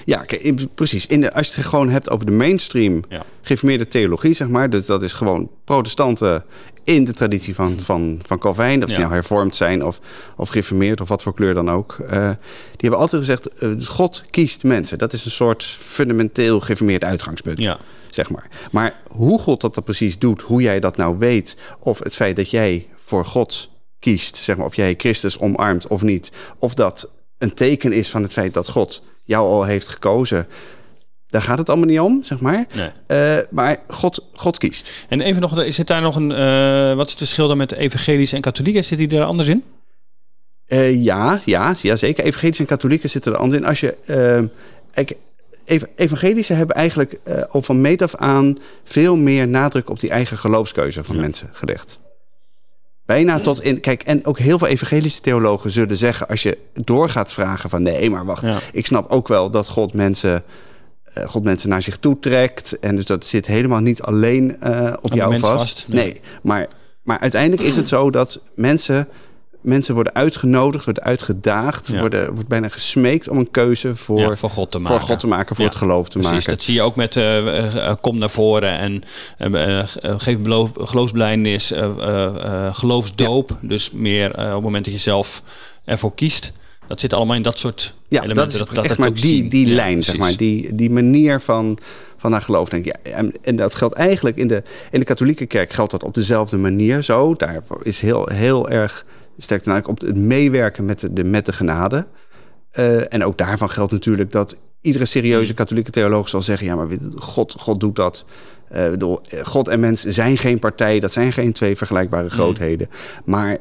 [0.05, 1.05] Ja, kijk, precies.
[1.05, 3.23] In de, als je het gewoon hebt over de mainstream Ja.
[3.41, 4.69] geïnformeerde theologie, zeg maar.
[4.69, 6.43] Dus dat is gewoon protestanten
[6.83, 8.79] in de traditie van, van, van Calvijn.
[8.79, 9.01] Dat ze Ja.
[9.01, 9.99] nou hervormd zijn of,
[10.37, 11.97] of gereformeerd of wat voor kleur dan ook.
[12.09, 14.97] Eh, die hebben altijd gezegd, eh, God kiest mensen.
[14.97, 17.57] Dat is een soort fundamenteel geïnformeerd uitgangspunt.
[17.57, 17.77] Ja.
[18.09, 18.49] Zeg maar.
[18.71, 21.57] maar hoe God dat dan precies doet, hoe jij dat nou weet...
[21.79, 23.69] of het feit dat jij voor God
[23.99, 26.31] kiest, zeg maar, of jij Christus omarmt of niet...
[26.59, 27.09] of dat
[27.41, 30.47] een teken is van het feit dat God jou al heeft gekozen...
[31.27, 32.67] daar gaat het allemaal niet om, zeg maar.
[32.75, 32.89] Nee.
[33.07, 34.93] Eh, maar God, God kiest.
[35.09, 36.31] En even nog, zit daar nog een...
[36.31, 38.83] eh, wat is het verschil dan met evangelische en katholieken?
[38.83, 39.63] Zit die er anders in?
[40.65, 42.23] Eh, ja, ja, ja, zeker.
[42.23, 43.67] Evangelische en katholieken zitten er anders in.
[43.67, 43.97] Als je...
[45.65, 48.57] ev- evangelische hebben eigenlijk eh, al van meet af aan...
[48.83, 51.99] veel meer nadruk op die eigen geloofskeuze van mensen gelegd.
[53.11, 53.79] Bijna tot in...
[53.79, 56.27] Kijk, en ook heel veel evangelische theologen zullen zeggen...
[56.27, 57.81] als je doorgaat vragen van...
[57.81, 58.59] nee, maar wacht, Ja.
[58.71, 60.43] ik snap ook wel dat God mensen...
[61.13, 62.79] eh, God mensen naar zich toe trekt.
[62.79, 66.03] En dus dat zit helemaal niet alleen eh, op jou vast, nee.
[66.03, 66.67] nee, maar,
[67.03, 69.07] maar uiteindelijk is het zo dat mensen,
[69.61, 71.99] mensen worden uitgenodigd, worden uitgedaagd, Ja.
[71.99, 74.97] worden, wordt bijna gesmeekt om een keuze voor, Ja, voor God te maken.
[74.99, 76.49] voor God te maken, voor Ja, het geloof te Precies, maken.
[76.53, 79.03] dat zie je ook met eh, eh, kom naar voren en
[79.53, 79.83] eh,
[80.17, 82.25] geef beloof, geloofsblijdenis, eh, eh,
[82.65, 83.57] eh, geloofsdoop.
[83.61, 85.43] Dus meer eh, op het moment dat je zelf
[85.85, 86.51] ervoor kiest.
[86.87, 88.57] Dat zit allemaal in dat soort Ja, elementen.
[88.59, 90.35] dat is dat echt het maar die, die Ja, lijn, zeg maar.
[90.37, 91.77] Die, die manier van,
[92.17, 92.99] van naar geloof denken.
[93.03, 96.13] Ja, en, en dat geldt eigenlijk in de, in de katholieke kerk geldt dat op
[96.13, 97.33] dezelfde manier zo.
[97.35, 99.05] Daar is heel, heel erg
[99.37, 102.07] sterk ten op het meewerken met de, met de genade.
[102.71, 105.09] Eh, en ook daarvan geldt natuurlijk dat iedere Mm.
[105.09, 106.67] serieuze katholieke theoloog zal zeggen...
[106.67, 108.25] ja, maar God, God doet dat.
[108.69, 110.99] Bedoel, God en mens zijn geen partij.
[110.99, 112.89] Dat zijn geen twee vergelijkbare grootheden.
[113.25, 113.57] Maar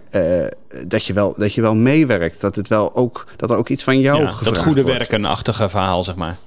[0.87, 2.41] dat, je wel, dat je wel meewerkt.
[2.41, 6.05] Dat, het wel ook, dat er ook iets van jou Ja, dat goede werkenachtige verhaal,
[6.05, 6.39] zeg maar.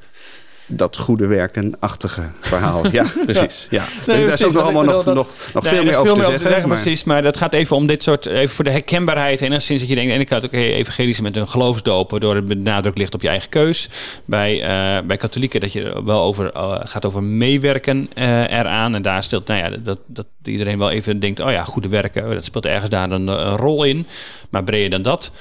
[0.68, 2.82] Dat goede werken-achtige verhaal.
[2.92, 3.68] Ja, precies.
[3.70, 3.84] Ja.
[4.08, 5.16] Nee, daar is ook nog ik allemaal nog, nog, dat-
[5.54, 6.68] nog Nee, veel er meer over te meer zeggen.
[6.70, 7.04] maar- precies.
[7.04, 9.42] Maar dat gaat even om dit soort, even voor de herkenbaarheid.
[9.42, 12.58] Enigszins dat je denkt, aan de ene kant, oké, evangelische met een geloofsdoop, waardoor het
[12.64, 13.90] nadruk ligt op je eigen keus.
[14.26, 18.96] Bij, eh, bij katholieken dat je wel over, eh, gaat over meewerken eh, eraan.
[18.96, 22.30] En daar stelt, nou ja, dat, dat iedereen wel even denkt, oh ja, goede werken,
[22.34, 24.08] dat speelt ergens daar een, een rol in.
[24.50, 25.32] Maar breder dan dat.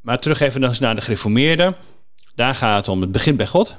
[0.00, 1.74] Maar terug even naar de gereformeerden.
[2.40, 3.74] Daar gaat het om, het begint bij God.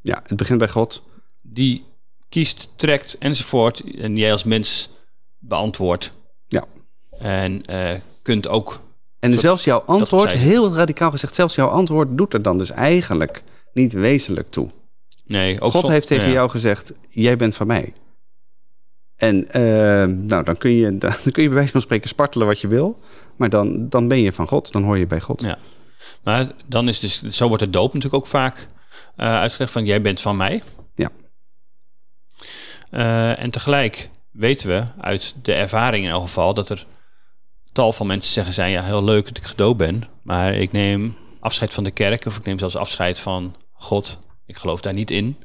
[0.00, 1.02] Ja, het begint bij God.
[1.40, 1.84] die
[2.28, 3.82] kiest, trekt enzovoort.
[3.98, 4.90] En jij als mens
[5.38, 6.12] beantwoordt.
[6.46, 6.64] Ja.
[7.18, 7.90] En eh,
[8.22, 8.80] kunt ook.
[9.18, 13.42] En zelfs jouw antwoord, heel radicaal gezegd, zelfs jouw antwoord doet er dan dus eigenlijk
[13.72, 14.70] niet wezenlijk toe.
[15.24, 16.32] Nee, ook God heeft tegen ja.
[16.32, 17.92] jou gezegd, jij bent van mij.
[19.16, 19.62] En eh,
[20.04, 22.98] nou, dan, kun je, dan kun je bij wijze van spreken spartelen wat je wil.
[23.36, 25.40] Maar dan, dan ben je van God, dan hoor je bij God.
[25.40, 25.58] Ja.
[26.22, 28.66] Maar dan is dus, zo wordt de doop natuurlijk ook vaak
[29.16, 30.62] eh uitgelegd van jij bent van mij.
[30.94, 31.10] Ja.
[32.90, 36.86] Eh, en tegelijk weten we uit de ervaring in elk geval dat er
[37.72, 41.16] tal van mensen zeggen zijn ja heel leuk dat ik gedoopt ben, maar ik neem
[41.40, 44.18] afscheid van de kerk of ik neem zelfs afscheid van God.
[44.46, 45.36] Ik geloof daar niet in.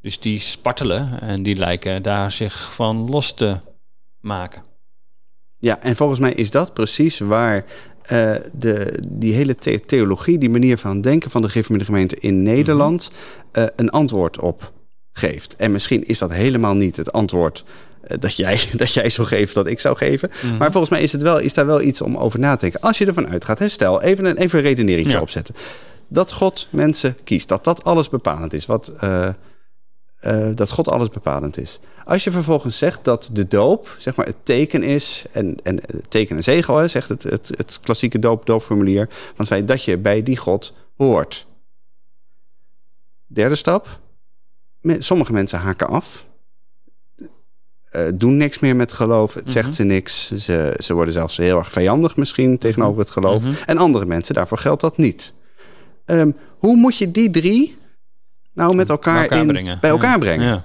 [0.00, 3.58] Dus die spartelen en die lijken daar zich van los te
[4.20, 4.62] maken.
[5.58, 7.64] Ja, en volgens mij is dat precies waar
[8.06, 12.42] eh, de, die hele the- theologie, die manier van denken van de gereformeerde gemeente in
[12.42, 13.10] Nederland,
[13.52, 14.72] eh, een antwoord op
[15.12, 15.56] geeft.
[15.56, 17.64] En misschien is dat helemaal niet het antwoord
[18.02, 20.30] eh, dat, jij, dat jij zou geven, dat ik zou geven.
[20.58, 22.80] Maar volgens mij is, het wel, is daar wel iets om over na te denken.
[22.80, 25.20] Als je ervan uitgaat, hè, stel, even een, even een redenering Ja.
[25.20, 25.54] opzetten.
[26.08, 28.66] Dat God mensen kiest, dat dat alles bepalend is.
[28.66, 28.92] Wat,
[30.22, 31.80] eh, dat God alles bepalend is.
[32.04, 36.10] Als je vervolgens zegt dat de doop zeg maar, het teken is, en, en het
[36.10, 39.98] teken en zegel, hè, zegt het, het, het klassieke doop, doopformulier, van feit dat je
[39.98, 41.46] bij die God hoort.
[43.26, 44.00] Derde stap,
[44.98, 46.26] sommige mensen haken af.
[47.90, 49.34] eh, doen niks meer met geloof.
[49.34, 50.32] Het zegt ze niks.
[50.32, 53.42] Ze, ze worden zelfs heel erg vijandig misschien tegenover het geloof.
[53.42, 53.54] Mhm.
[53.66, 55.32] En andere mensen, daarvoor geldt dat niet.
[56.04, 57.76] Ehm, hoe moet je die drie
[58.54, 59.78] nou met elkaar, Bij elkaar in, brengen.
[59.80, 60.18] bij elkaar Ja.
[60.18, 60.46] brengen?
[60.46, 60.62] Ja.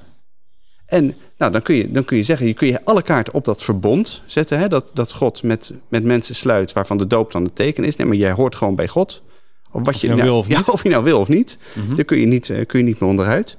[0.86, 3.46] En nou, dan, kun je, dan kun je zeggen, je kun je alle kaarten op
[3.46, 4.60] dat verbond zetten.
[4.60, 4.68] Hè?
[4.68, 7.96] Dat, dat God met, met mensen sluit, waarvan de doop dan het teken is.
[7.96, 9.24] Nee, maar jij hoort gewoon bij God.
[9.72, 10.70] Of, wat je nou wil of ja, niet.
[10.70, 11.58] of je nou wil of niet.
[11.74, 11.96] Mhm.
[11.96, 13.58] Daar kun je niet, eh, kun je niet meer onderuit.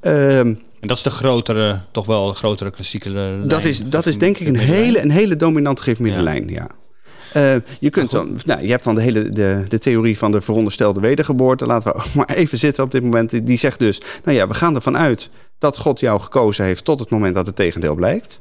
[0.00, 3.48] Ehm, En dat is de grotere, toch wel de grotere klassieke lijn.
[3.48, 6.68] dat, is, dat is denk ik een hele, een hele dominante geefmiddenlijn, ja.
[7.32, 10.40] Eh, je, kunt dan, nou, je hebt dan de hele de, de theorie van de
[10.40, 11.66] veronderstelde wedergeboorte.
[11.66, 13.46] Laten we maar even zitten op dit moment.
[13.46, 17.00] Die- zegt dus, nou ja, we gaan ervan uit dat God jou gekozen heeft tot
[17.00, 18.40] het moment dat het tegendeel blijkt.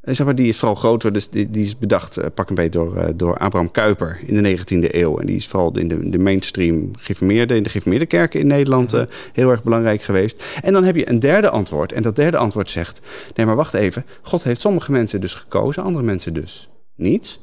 [0.00, 2.54] En zeg maar, die is vooral groter, dus die, die is bedacht, eh, pak een
[2.54, 5.18] beetje door, eh, door Abraham Kuyper in de 19e eeuw.
[5.18, 8.92] En die is vooral in de, de mainstream gereformeerde, in de gereformeerde kerken in Nederland
[8.92, 10.44] eh, heel erg belangrijk geweest.
[10.62, 11.92] En dan heb je een derde antwoord.
[11.92, 13.00] En dat derde antwoord zegt,
[13.34, 17.40] nee maar wacht even, God heeft sommige mensen dus gekozen, andere mensen dus niet.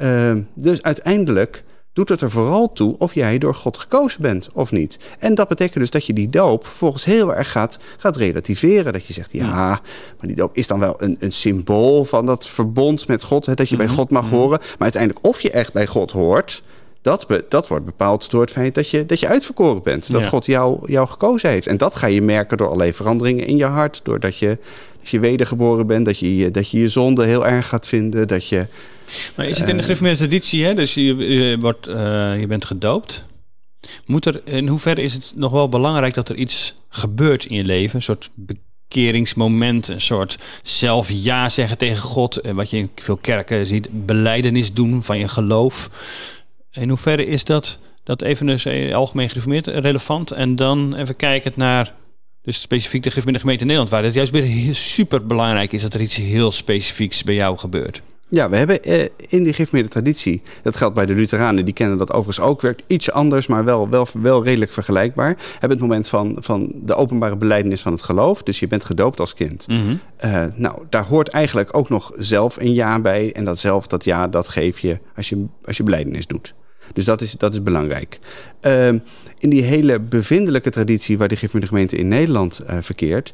[0.00, 4.72] Ehm, dus uiteindelijk doet het er vooral toe of jij door God gekozen bent of
[4.72, 4.98] niet.
[5.18, 8.92] En dat betekent dus dat je die doop vervolgens heel erg gaat, gaat relativeren.
[8.92, 9.68] Dat je zegt, ja,
[10.18, 13.46] maar die doop is dan wel een, een symbool van dat verbond met God.
[13.46, 14.58] Hè, dat je bij God mag horen.
[14.58, 16.62] Maar uiteindelijk of je echt bij God hoort...
[17.02, 20.12] Dat, be- dat wordt bepaald door het feit dat je, dat je uitverkoren bent.
[20.12, 20.28] Dat Ja.
[20.28, 21.66] God jou, jou gekozen heeft.
[21.66, 24.00] En dat ga je merken door allerlei veranderingen in je hart.
[24.02, 24.58] Doordat je,
[25.00, 26.04] dat je wedergeboren bent.
[26.04, 28.28] Dat je, je- dat je je zonde heel erg gaat vinden.
[28.28, 28.66] Dat je...
[29.36, 30.74] Maar is het in de gereformeerde traditie, hè?
[30.74, 33.24] dus je, je, wordt, eh, je bent gedoopt.
[34.06, 37.64] Moet er, in hoeverre is het nog wel belangrijk dat er iets gebeurt in je
[37.64, 37.96] leven?
[37.96, 42.36] Een soort bekeringsmoment, een soort zelf ja zeggen tegen God.
[42.36, 45.90] En wat je in veel kerken ziet, beleidenis doen van je geloof.
[46.72, 48.48] In hoeverre is dat, dat even
[48.94, 50.30] algemeen gereformeerd relevant?
[50.30, 51.94] En dan even kijkend naar,
[52.42, 56.16] dus specifiek de gemeente Nederland, waar het juist weer super belangrijk is dat er iets
[56.16, 58.02] heel specifieks bij jou gebeurt.
[58.30, 61.98] Ja, we hebben eh, in die gereformeerde traditie, dat geldt bij de Lutheranen, die kennen
[61.98, 65.36] dat overigens ook, werkt iets anders, maar wel, wel, wel redelijk vergelijkbaar.
[65.52, 69.20] Hebben het moment van, van de openbare beleidenis van het geloof, dus je bent gedoopt
[69.20, 69.66] als kind.
[70.16, 73.32] Eh, nou, daar hoort eigenlijk ook nog zelf een ja bij.
[73.32, 76.54] En dat zelf, dat ja, dat geef je als je, als je beleidenis doet.
[76.92, 78.18] Dus dat is, dat is belangrijk.
[78.60, 78.98] Ehm,
[79.38, 83.30] in die hele bevindelijke traditie waar de gereformeerde gemeente in Nederland eh, verkeert...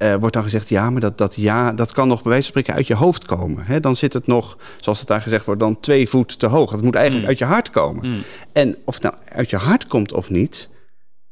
[0.00, 2.60] eh, wordt dan gezegd, ja, maar dat, dat ja, dat kan nog bij wijze van
[2.60, 3.64] spreken uit je hoofd komen.
[3.64, 3.80] Hè?
[3.80, 6.70] Dan zit het nog, zoals het daar gezegd wordt, dan twee voet te hoog.
[6.70, 8.22] Het moet eigenlijk uit je hart komen.
[8.52, 10.68] En of het nou uit je hart komt of niet,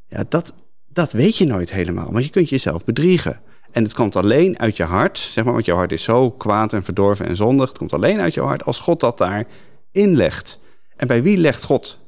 [0.07, 0.55] ja, dat,
[0.87, 2.13] dat weet je nooit helemaal.
[2.13, 3.41] Want je kunt jezelf bedriegen.
[3.73, 6.73] En het komt alleen uit je hart, zeg maar, want je hart is zo kwaad
[6.73, 7.69] en verdorven en zondig.
[7.69, 9.45] Het komt alleen uit je hart als God dat daar
[9.93, 10.61] inlegt.
[10.97, 11.99] En bij wie legt God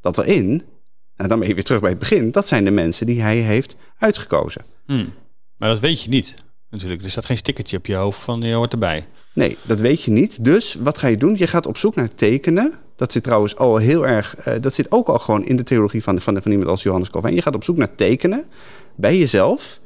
[0.00, 0.48] dat erin?
[1.16, 2.30] Nou, dan ben je weer terug bij het begin.
[2.30, 4.64] Dat zijn de mensen die hij heeft uitgekozen.
[4.86, 5.12] Hmm.
[5.58, 6.34] Maar dat weet je niet.
[6.70, 9.06] Natuurlijk, er staat geen stickertje op je hoofd van je hoort erbij.
[9.34, 10.44] Nee, dat weet je niet.
[10.44, 11.36] Dus wat ga je doen?
[11.36, 12.72] Je gaat op zoek naar tekenen.
[12.96, 14.36] Dat zit trouwens al heel erg.
[14.36, 17.10] eh, dat zit ook al gewoon in de theologie van, van, van iemand als Johannes
[17.10, 17.34] Calvin.
[17.34, 18.44] Je gaat op zoek naar tekenen
[18.96, 19.80] bij jezelf.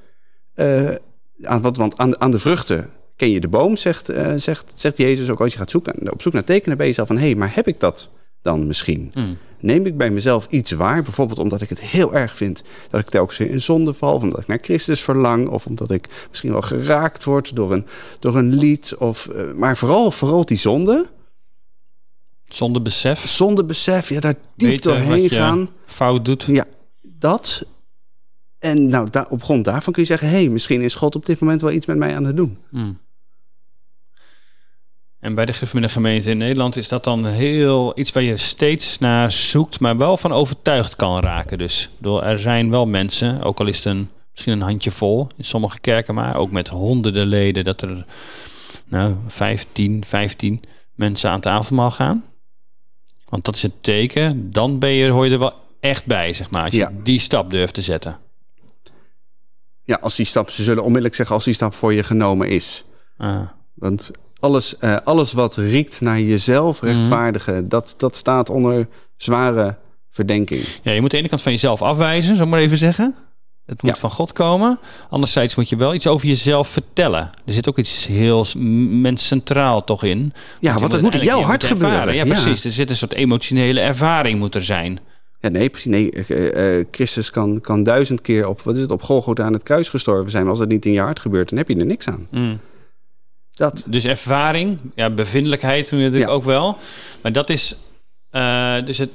[0.55, 0.95] Eh,
[1.43, 4.97] aan, wat, want aan, aan de vruchten ken je de boom, zegt, eh, zegt, zegt
[4.97, 6.13] Jezus ook als je gaat zoeken.
[6.13, 8.11] Op zoek naar tekenen bij jezelf van hé, hey, maar heb ik dat
[8.43, 9.11] dan misschien?
[9.15, 9.39] Hmm.
[9.61, 13.09] Neem ik bij mezelf iets waar, bijvoorbeeld omdat ik het heel erg vind dat ik
[13.09, 16.53] telkens weer in zonde val, of omdat ik naar Christus verlang, of omdat ik misschien
[16.53, 17.87] wel geraakt word door een,
[18.19, 21.07] door een lied, of, eh, maar vooral, vooral die zonde,
[22.49, 23.27] Zonder besef.
[23.27, 25.69] zondebesef, ja, daar diep Weten doorheen gaan.
[25.87, 26.43] fout doet.
[26.45, 26.65] Ja,
[27.01, 27.67] dat.
[28.59, 31.27] En nou, daar, op grond daarvan kun je zeggen, hé, hey, misschien is God op
[31.27, 32.59] dit moment wel iets met mij aan het doen.
[32.71, 32.99] Hmm.
[35.21, 38.99] En bij de gereformeerde gemeente in Nederland is dat dan heel iets waar je steeds
[38.99, 41.59] naar zoekt, maar wel van overtuigd kan raken.
[41.59, 45.81] Dus er zijn wel mensen, ook al is het een, misschien een handjevol in sommige
[45.81, 48.05] kerken, maar ook met honderden leden, dat er
[48.85, 50.61] nou 15, 15
[50.95, 52.25] mensen aan tafel mag gaan.
[53.29, 54.53] Want dat is het teken.
[54.53, 56.63] Dan ben je, hoor je er wel echt bij, zeg maar.
[56.63, 58.19] Als je die stap durft te zetten.
[59.85, 62.85] Ja, als die stap, ze zullen onmiddellijk zeggen als die stap voor je genomen is.
[63.17, 63.41] Ah.
[63.75, 69.77] Want alles, eh, alles wat riekt naar jezelf rechtvaardigen, dat, dat staat onder zware
[70.11, 70.65] verdenking.
[70.83, 73.15] Ja, je moet de ene kant van jezelf afwijzen, zal ik maar even zeggen.
[73.67, 73.97] Het moet Ja.
[73.97, 74.79] van God komen.
[75.11, 77.31] Anderzijds moet je wel iets over jezelf vertellen.
[77.47, 80.33] Er zit ook iets heel s- mens centraal toch in.
[80.61, 82.15] Ja, want het moet in jouw hart gebeuren.
[82.15, 82.65] Ja, precies.
[82.65, 85.01] Er zit een soort emotionele ervaring moet er zijn.
[85.41, 85.91] Ja, nee, precies.
[85.91, 89.53] Nee, eh, eh, Christus kan, kan duizend keer op, wat is het, op Golgotha aan
[89.53, 90.43] het kruis gestorven zijn.
[90.43, 92.29] Maar als dat niet in je hart gebeurt, dan heb je er niks aan.
[93.61, 93.83] Dat.
[93.87, 96.29] Dus ervaring, ja, bevindelijkheid natuurlijk Ja.
[96.29, 96.77] ook wel.
[97.23, 97.77] Maar dat is
[98.33, 99.11] Uh, dus het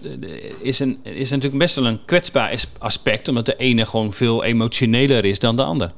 [0.61, 5.25] is, een, is natuurlijk best wel een kwetsbaar aspect, omdat de ene gewoon veel emotioneler
[5.25, 5.91] is dan de ander.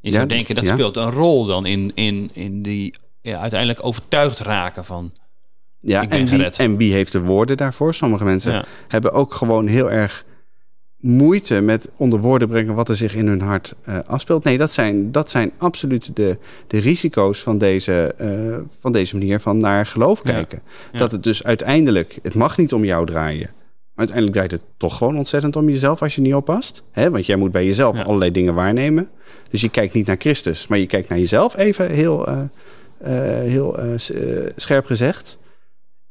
[0.00, 4.38] Je zou denken dat speelt een rol dan in, in, in die ja, uiteindelijk overtuigd
[4.38, 5.12] raken van.
[5.80, 7.94] Ja, en wie, en wie heeft de woorden daarvoor?
[7.94, 10.24] Sommige mensen hebben ook gewoon heel erg
[11.00, 14.44] moeite met onder woorden brengen wat er zich in hun hart uh, afspeelt.
[14.44, 19.40] Nee, dat zijn, dat zijn absoluut de, de risico's van deze, uh, van deze manier
[19.40, 20.62] van naar geloof kijken.
[20.92, 23.50] Dat het dus uiteindelijk, het mag niet om jou draaien.
[23.94, 26.82] Maar uiteindelijk draait het toch gewoon ontzettend om jezelf als je niet oppast.
[26.90, 27.10] Hè?
[27.10, 29.08] Want jij moet bij jezelf allerlei dingen waarnemen.
[29.50, 32.40] Dus je kijkt niet naar Christus, maar je kijkt naar jezelf even heel, uh,
[33.40, 33.78] heel
[34.56, 35.38] scherp gezegd.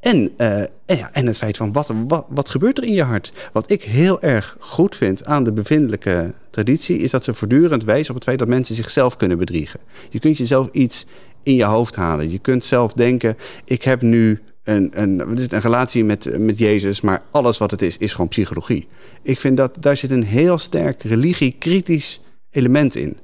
[0.00, 3.02] En, uh, en, ja, en het feit van wat, wat, wat gebeurt er in je
[3.02, 3.32] hart?
[3.52, 8.08] Wat ik heel erg goed vind aan de bevindelijke traditie, is dat ze voortdurend wijzen
[8.08, 9.80] op het feit dat mensen zichzelf kunnen bedriegen.
[10.10, 11.06] Je kunt jezelf iets
[11.42, 12.30] in je hoofd halen.
[12.30, 17.22] Je kunt zelf denken: ik heb nu een, een, een relatie met, met Jezus, maar
[17.30, 18.88] alles wat het is, is gewoon psychologie.
[19.22, 23.16] Ik vind dat daar zit een heel sterk religie-kritisch element in.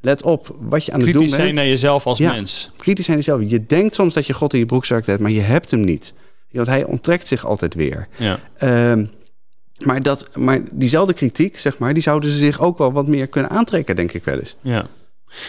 [0.00, 1.34] Let op wat je aan het doen bent.
[1.34, 2.70] Kritisch zijn naar jezelf als mens.
[2.76, 3.40] Kritisch zijn jezelf.
[3.46, 6.12] Je denkt soms dat je God in je broekzak hebt, maar je hebt hem niet.
[6.50, 8.08] Want hij onttrekt zich altijd weer.
[8.16, 8.40] Ja.
[8.62, 9.06] Uh,
[9.78, 13.26] maar, dat, maar diezelfde kritiek, zeg maar, die zouden ze zich ook wel wat meer
[13.26, 14.56] kunnen aantrekken, denk ik wel eens.
[14.60, 14.86] Ja.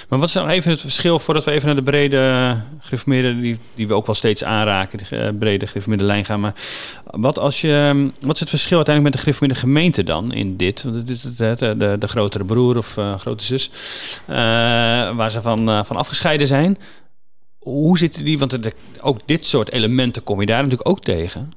[0.10, 3.58] Maar wat is nou even het verschil, voordat we even naar de brede gereformeerde, die,
[3.76, 6.40] die we ook wel steeds aanraken, de uh, brede gereformeerde lijn gaan.
[6.40, 6.54] Maar
[7.04, 10.82] wat, als je, wat is het verschil uiteindelijk met de gereformeerde gemeente dan in dit?
[10.82, 11.04] De,
[11.36, 13.72] de, de, de grotere broer of uh, grote zus,
[14.30, 14.36] uh,
[15.16, 16.78] waar ze van, van afgescheiden zijn.
[17.60, 18.40] Hoe zitten die?
[18.40, 18.58] Want
[19.02, 21.52] ook dit soort elementen kom je daar natuurlijk ook tegen.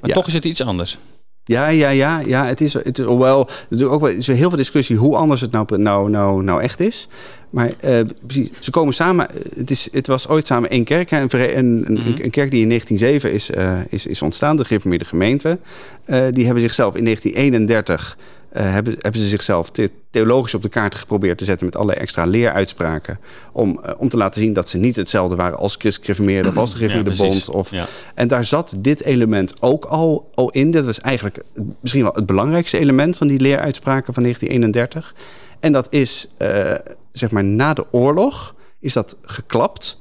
[0.00, 0.98] Maar toch is het iets anders.
[1.44, 2.46] Ja, ja, ja, ja.
[2.46, 5.50] Het is, het is wel, er ook wel is heel veel discussie hoe anders het
[5.50, 7.08] nou, nou, nou, nou echt is.
[7.50, 9.26] Maar uh, precies, ze komen samen.
[9.54, 11.10] Het, is, het was ooit samen één kerk.
[11.10, 12.22] Hè, een, een, een, mhm.
[12.22, 15.58] een, kerk die in 1907 is, uh, is, is ontstaan, de gereformeerde gemeente.
[16.06, 19.70] Uh, die hebben zichzelf in 1931 uh, hebben, hebben ze zichzelf
[20.10, 23.18] theologisch op de kaart geprobeerd te zetten met allerlei extra leeruitspraken.
[23.52, 26.70] Om, uh, om te laten zien dat ze niet hetzelfde waren als Gereformeerde of als
[26.70, 27.48] de Gereformeerde ja, Bond.
[27.48, 27.86] Of, ja.
[28.14, 30.70] En daar zat dit element ook al, al in.
[30.70, 31.42] Dat was eigenlijk
[31.80, 35.14] misschien wel het belangrijkste element van die leeruitspraken van 1931.
[35.60, 36.74] En dat is, uh,
[37.12, 39.98] zeg maar, na de oorlog is dat geklapt.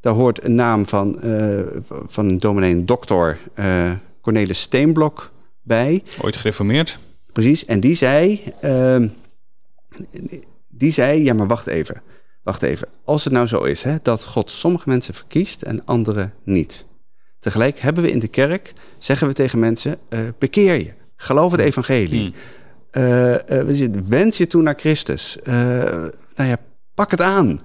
[0.00, 1.18] Daar hoort een naam van,
[2.06, 3.38] van een dominee, dokter
[4.20, 5.30] Cornelis Steenblok
[5.62, 6.02] bij.
[6.20, 6.98] Ooit gereformeerd?
[7.36, 9.08] Precies, en die zei, uh,
[10.68, 12.02] die zei, ja maar wacht even,
[12.42, 12.88] wacht even.
[13.04, 16.86] Als het nou zo is hè, dat God sommige mensen verkiest en andere niet.
[17.38, 21.60] Tegelijk hebben we in de kerk, zeggen we tegen mensen, uh, bekeer je, geloof het
[21.60, 22.20] evangelie.
[22.20, 23.02] Hmm.
[23.02, 25.38] Uh, wend je toe naar Christus.
[25.44, 26.56] nou ja,
[26.94, 27.60] pak het aan,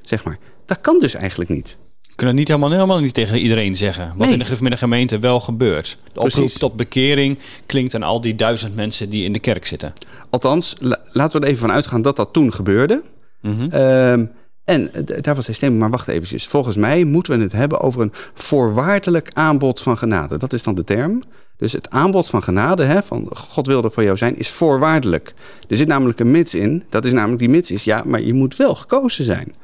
[0.00, 0.38] zeg maar.
[0.64, 1.78] Dat kan dus eigenlijk niet
[2.18, 4.12] kunnen het niet helemaal, helemaal niet tegen iedereen zeggen.
[4.16, 5.98] Wat in de gemeente wel gebeurt.
[6.12, 9.92] De oproep tot bekering klinkt aan al die duizend mensen die in de kerk zitten.
[10.30, 10.76] Althans,
[11.12, 13.02] laten we er even van uitgaan dat dat toen gebeurde.
[13.40, 14.30] Mm
[14.68, 16.46] en daar was hij stem, maar wacht eventjes.
[16.46, 20.38] Volgens mij moeten we het hebben over een voorwaardelijk aanbod van genade.
[20.38, 21.22] Dat is dan de term.
[21.56, 25.34] Dus het aanbod van genade, hè, van God wilde voor jou zijn, is voorwaardelijk.
[25.68, 26.84] Er zit namelijk een mits in.
[26.88, 29.54] Dat is namelijk die mits is, ja, maar je moet wel gekozen zijn.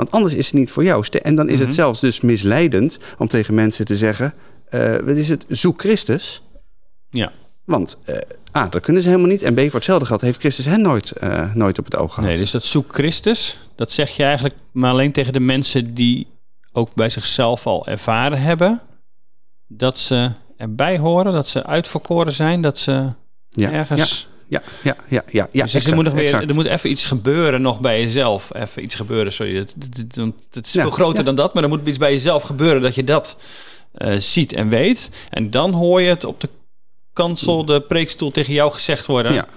[0.00, 1.04] Want anders is het niet voor jou.
[1.22, 1.76] En dan is het mhm.
[1.76, 4.34] zelfs dus misleidend om tegen mensen te zeggen:
[4.70, 5.44] uh, wat is het?
[5.48, 6.42] Zoek Christus.
[7.10, 7.32] Ja.
[7.64, 8.16] Want uh,
[8.56, 9.42] A, dat kunnen ze helemaal niet.
[9.42, 12.28] En B, voor hetzelfde gehad heeft Christus hen nooit, uh, nooit op het oog gehad.
[12.28, 16.26] Nee, dus dat zoek Christus, dat zeg je eigenlijk maar alleen tegen de mensen die
[16.72, 18.80] ook bij zichzelf al ervaren hebben
[19.66, 23.08] dat ze erbij horen, dat ze uitverkoren zijn, dat ze
[23.48, 25.48] ja, ergens ja, ja, ja, ja.
[25.52, 28.54] ja dus er, moet nog weer, er moet even iets gebeuren nog bij jezelf.
[28.54, 29.56] Even iets gebeuren, sorry.
[29.56, 29.74] Het,
[30.50, 33.04] het, is veel groter dan dat, maar er moet iets bij jezelf gebeuren dat je
[33.04, 33.38] dat
[33.98, 35.10] uh, ziet en weet.
[35.30, 36.48] En dan hoor je het op de
[37.12, 39.32] kansel, de preekstoel tegen jou gezegd worden.
[39.32, 39.48] Ja.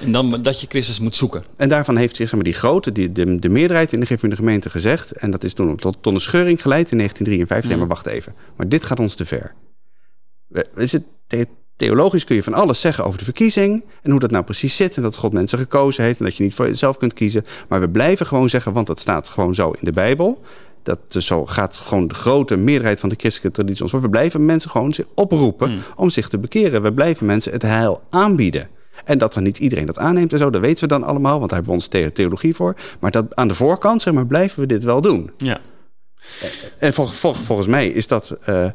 [0.00, 1.44] En dan dat je Christus moet zoeken.
[1.56, 4.70] En daarvan heeft zich zeg maar, die grote, die, de, de meerderheid in de gemeente
[4.70, 5.12] gezegd.
[5.12, 7.70] En dat is toen tot, tot een scheuring geleid in 1953.
[7.70, 7.78] Mm.
[7.78, 8.34] Maar wacht even.
[8.56, 9.54] Maar dit gaat ons te ver.
[10.46, 11.10] We, we zitten
[11.80, 14.96] Theologisch kun je van alles zeggen over de verkiezing en hoe dat nou precies zit
[14.96, 17.44] en dat God mensen gekozen heeft en dat je niet voor jezelf kunt kiezen.
[17.68, 20.42] Maar we blijven gewoon zeggen, want dat staat gewoon zo in de Bijbel.
[20.82, 24.00] Dat zo gaat gewoon de grote meerderheid van de christelijke traditie ons voor.
[24.00, 25.80] We blijven mensen gewoon oproepen hmm.
[25.96, 26.82] om zich te bekeren.
[26.82, 28.68] We blijven mensen het heil aanbieden.
[29.04, 31.50] En dat dan niet iedereen dat aanneemt en zo, dat weten we dan allemaal, want
[31.50, 32.74] daar hebben we onze theologie voor.
[33.00, 35.30] Maar dat aan de voorkant, zeg maar, blijven we dit wel doen.
[35.36, 35.60] Ja.
[36.78, 38.36] En volgens mij is dat.
[38.48, 38.66] Uh,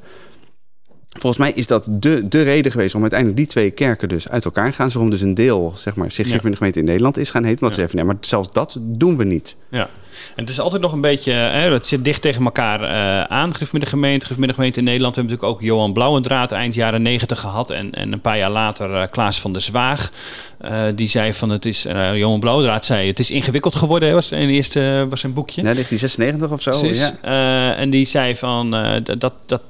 [1.20, 4.46] Volgens mij is dat de, de reden geweest om uiteindelijk die twee kerken dus uit
[4.46, 4.90] elkaar gaan.
[4.94, 6.38] Waarom dus een deel, zeg maar, zich ja.
[6.38, 7.60] de gemeente in Nederland is gaan heten.
[7.60, 9.56] Omdat ze zeggen, nee, maar zelfs dat doen we niet.
[9.70, 9.90] Ja.
[10.36, 13.54] En het is altijd nog een beetje, hè, het zit dicht tegen elkaar uh, aan,
[13.54, 14.26] Griffmiddengemeente.
[14.26, 15.16] Griffmiddengemeente in Nederland.
[15.16, 17.70] We hebben natuurlijk ook Johan Blauwendraad eind jaren negentig gehad.
[17.70, 20.12] En, en een paar jaar later uh, Klaas van der Zwaag.
[20.62, 24.50] Uh, die zei van, het is, Johan Blauwendraad zei, het is ingewikkeld geworden, was in
[24.50, 25.62] eerste was zijn boekje.
[25.62, 27.12] Ja, 1996 of zo, Precies.
[27.22, 27.76] ja.
[27.76, 28.72] en die zei van,
[29.04, 29.62] dat, dat,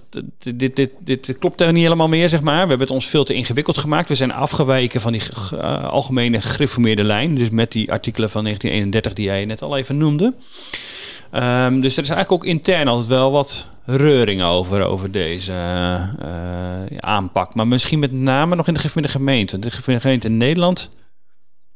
[0.55, 2.61] dit, dit, dit, klopt er niet helemaal meer, zeg maar.
[2.63, 4.09] We hebben het ons veel te ingewikkeld gemaakt.
[4.09, 5.21] We zijn afgeweken van die
[5.89, 7.35] algemene gereformeerde lijn.
[7.35, 10.33] Dus met die artikelen van 1931 die jij net al even noemde.
[11.35, 16.97] Um, dus er is eigenlijk ook intern altijd wel wat reuring over, over deze uh,
[16.99, 17.55] aanpak.
[17.55, 19.59] Maar misschien met name nog in de gemeente.
[19.59, 20.89] De gemeente in Nederland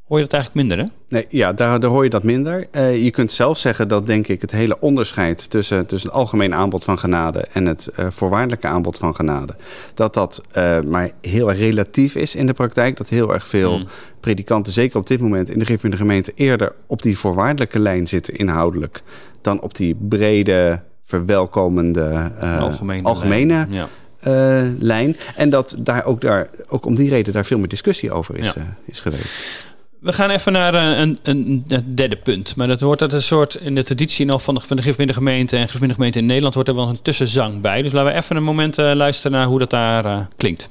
[0.10, 0.92] hoor je dat eigenlijk minder, hè?
[1.10, 2.68] Nee, ja, daar, daar hoor je dat minder.
[2.72, 6.54] Uh, je kunt zelf zeggen dat, denk ik, het hele onderscheid tussen, tussen het algemeen
[6.54, 9.56] aanbod van genade en het uh, voorwaardelijke aanbod van genade,
[9.94, 12.98] dat dat uh, maar heel erg relatief is in de praktijk.
[12.98, 13.88] Dat heel erg veel mm.
[14.20, 18.36] predikanten, zeker op dit moment in de de gemeente, eerder op die voorwaardelijke lijn zitten
[18.36, 19.04] inhoudelijk
[19.42, 23.88] dan op die brede, verwelkomende, algemene, algemene lijn.
[24.22, 24.74] Ja.
[24.80, 25.16] lijn.
[25.36, 28.54] En dat daar ook, daar ook om die reden daar veel meer discussie over is,
[28.54, 28.76] ja.
[28.86, 29.68] is geweest.
[30.00, 32.56] We gaan even naar eh, een, een, een, derde punt.
[32.56, 35.58] Maar dat hoort dat een soort in de traditie nog van de, van de gemeente
[35.58, 37.82] en gemeente in Nederland wordt er wel een tussenzang bij.
[37.82, 40.70] Dus laten we even een moment uh, luisteren naar hoe dat daar uh, klinkt.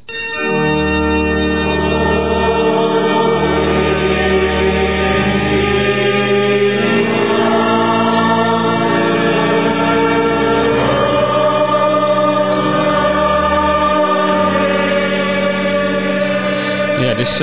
[17.01, 17.41] Ja, dus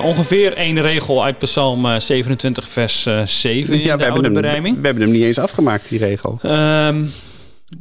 [0.00, 4.80] ongeveer één regel uit Psalm 27, eh, vers 7 eh, in ja, de oude berijming.
[4.80, 6.38] We hebben hem niet eens afgemaakt, die regel.
[6.44, 7.10] Um,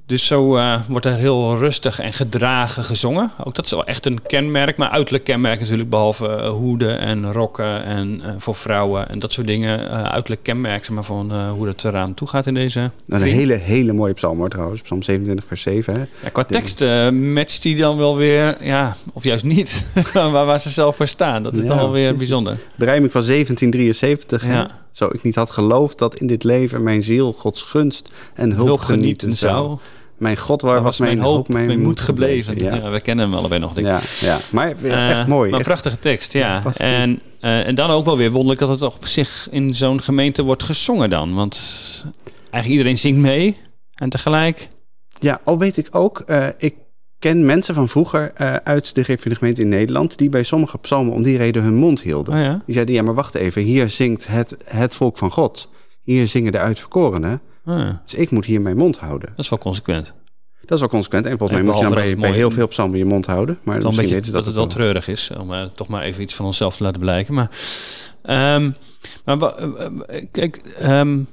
[0.05, 3.31] dus zo uh, wordt er heel rustig en gedragen gezongen.
[3.43, 7.31] Ook dat is wel echt een kenmerk, maar uiterlijk kenmerk natuurlijk, behalve uh, hoeden en
[7.31, 9.89] rokken en uh, voor vrouwen en dat soort dingen.
[10.11, 12.91] uiterlijk kenmerk zeg maar, van hoe het eraan toe gaat in deze.
[13.05, 15.93] Nou, een hele, hele mooie psalm hoor trouwens, psalm 27 vers 7.
[15.93, 15.99] Hè?
[16.23, 16.79] Ja, qua tekst
[17.11, 21.43] matcht die dan wel weer, ja, of juist niet, waar, waar ze zelf voor staan.
[21.43, 22.57] Dat is ja, dan wel weer bijzonder.
[22.75, 24.45] Berijming van 1773.
[24.45, 24.85] Ja.
[24.97, 28.67] Zo ik niet had geloofd dat in dit leven mijn ziel Gods gunst en hulp,
[28.67, 29.77] hulp genieten zou.
[30.17, 32.57] Mijn God, waar was, mijn, hoop, mijn, mijn moed gebleven?
[32.57, 32.89] Ja.
[32.89, 33.93] we kennen hem allebei nog, denk ik.
[33.93, 34.39] Ja, ja.
[34.49, 35.49] maar echt uh, mooi.
[35.49, 36.63] Maar een prachtige tekst, ja.
[36.77, 40.43] En, uh, en dan ook wel weer wonderlijk dat het op zich in zo'n gemeente
[40.43, 41.33] wordt gezongen dan.
[41.33, 41.57] Want
[42.39, 43.57] eigenlijk iedereen zingt mee
[43.93, 44.67] en tegelijk...
[45.19, 46.75] Ja, al weet ik ook, uh, ik
[47.19, 50.17] ken mensen van vroeger uh, uit de gemeente in Nederland...
[50.17, 52.33] die bij sommige psalmen om die reden hun mond hielden.
[52.33, 52.61] Oh ja?
[52.65, 55.71] Die zeiden, ja, maar wacht even, hier zingt het, het volk van God.
[56.01, 57.41] Hier zingen de uitverkorenen.
[57.65, 58.01] Oh ja.
[58.05, 59.29] Dus ik moet hier mijn mond houden.
[59.29, 60.13] Dat is wel consequent.
[60.61, 61.25] Dat is wel consequent.
[61.25, 63.57] En volgens mij moet je dan bij, bij heel veel psalmen je mond houden.
[63.63, 65.31] Maar dan weet je dat, dat het wel treurig is.
[65.39, 67.33] Om uh, toch maar even iets van onszelf te laten blijken.
[67.33, 67.49] Maar,
[68.55, 68.75] um,
[69.25, 70.61] maar uh, kijk...
[70.83, 71.27] Um,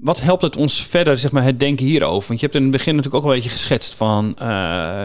[0.00, 2.28] wat helpt het ons verder, zeg maar, het denken hierover?
[2.28, 4.46] Want je hebt in het begin natuurlijk ook een beetje geschetst van uh,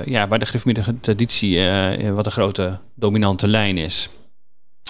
[0.06, 4.10] ja, waar de gereformeerde traditie uh, wat de grote dominante lijn is.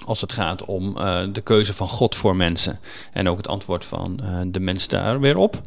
[0.06, 2.80] Als het gaat om uh, de keuze van God voor mensen.
[3.14, 5.62] En ook het antwoord van de mens daar weer op.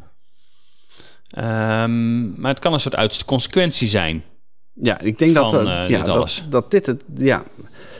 [1.39, 4.25] Um, maar het kan een soort uiterste consequentie zijn.
[4.73, 5.51] Ja, ik denk dat,
[5.89, 7.03] ja, dat, dat, dit het.
[7.15, 7.43] Ja,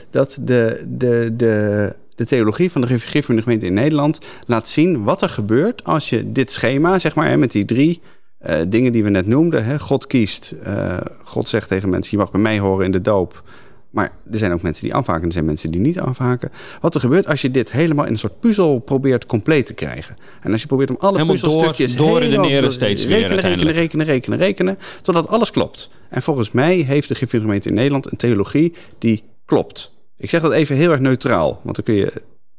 [0.09, 5.21] dat de, de, de de theologie van de gereformeerde gemeente in Nederland laat zien wat
[5.21, 8.01] er gebeurt als je dit schema, zeg maar, hè, met die drie
[8.47, 9.65] uh, dingen die we net noemden.
[9.65, 13.01] Hè, God kiest, uh, God zegt tegen mensen, je mag bij mij horen in de
[13.01, 13.43] doop.
[13.89, 16.51] Maar er zijn ook mensen die afhaken, er zijn mensen die niet afhaken.
[16.81, 20.15] Wat er gebeurt als je dit helemaal in een soort puzzel probeert compleet te krijgen.
[20.41, 24.37] En als je probeert om alle puzzelstukjes door, door steeds rekenen, weer rekenen, rekenen, rekenen,
[24.37, 25.89] rekenen, totdat alles klopt.
[26.09, 29.97] En volgens mij heeft de gemeente in Nederland een theologie die klopt.
[30.19, 32.13] Ik zeg dat even heel erg neutraal, want dan kun je.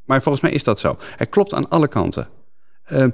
[0.05, 0.97] Maar volgens mij is dat zo.
[1.17, 2.29] Het klopt aan alle kanten.
[2.93, 3.05] Uh,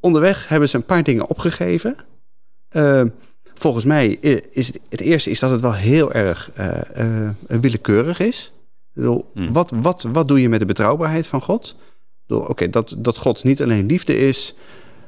[0.00, 1.96] onderweg hebben ze een paar dingen opgegeven.
[2.72, 3.02] Uh,
[3.54, 4.08] volgens mij
[4.50, 7.28] is het, het, eerste is dat het wel heel erg uh,
[7.60, 8.52] willekeurig is.
[8.94, 9.52] Hmm.
[9.52, 11.76] Wat, wat, wat doe je met de betrouwbaarheid van God?
[12.28, 14.54] Oké, dat, dat God niet alleen liefde is.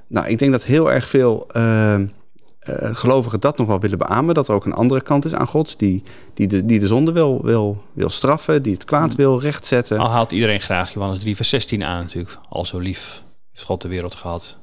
[0.09, 2.09] Nou, ik denk dat heel erg veel ehm, uh,
[2.93, 4.35] gelovigen dat nog wel willen beamen.
[4.35, 5.79] Dat er ook een andere kant is aan God.
[5.79, 6.03] Die,
[6.35, 8.63] die, de, die de zonde wil, wil, wil straffen.
[8.63, 9.17] Die het kwaad hmm.
[9.17, 9.99] wil rechtzetten.
[9.99, 12.39] Al haalt iedereen graag Johannes 3 vers 16 aan natuurlijk.
[12.49, 13.23] Al zo lief
[13.53, 14.59] heeft God de wereld gehad.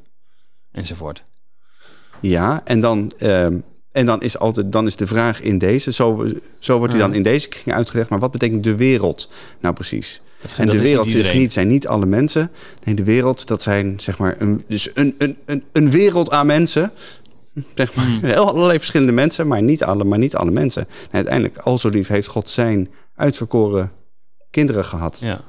[0.71, 1.23] Enzovoort.
[2.19, 3.45] Ja, en dan, uh,
[3.91, 5.91] en dan is altijd dan is de vraag in deze.
[5.91, 6.27] Zo,
[6.59, 8.09] zo wordt hij dan in deze kring uitgelegd.
[8.09, 10.21] Maar wat betekent de wereld nou precies?
[10.57, 12.51] en de wereld is niet, zijn niet alle mensen.
[12.83, 16.45] Nee, de wereld, dat zijn zeg maar een, dus een, een, een, een wereld aan
[16.45, 16.91] mensen.
[17.75, 18.05] Zeg maar.
[18.05, 18.31] Hmm.
[18.31, 20.81] Allerlei verschillende mensen, maar niet alle, maar niet alle mensen.
[20.81, 23.91] En uiteindelijk, al zo lief heeft God zijn uitverkoren
[24.49, 25.19] kinderen gehad.
[25.21, 25.41] Ja.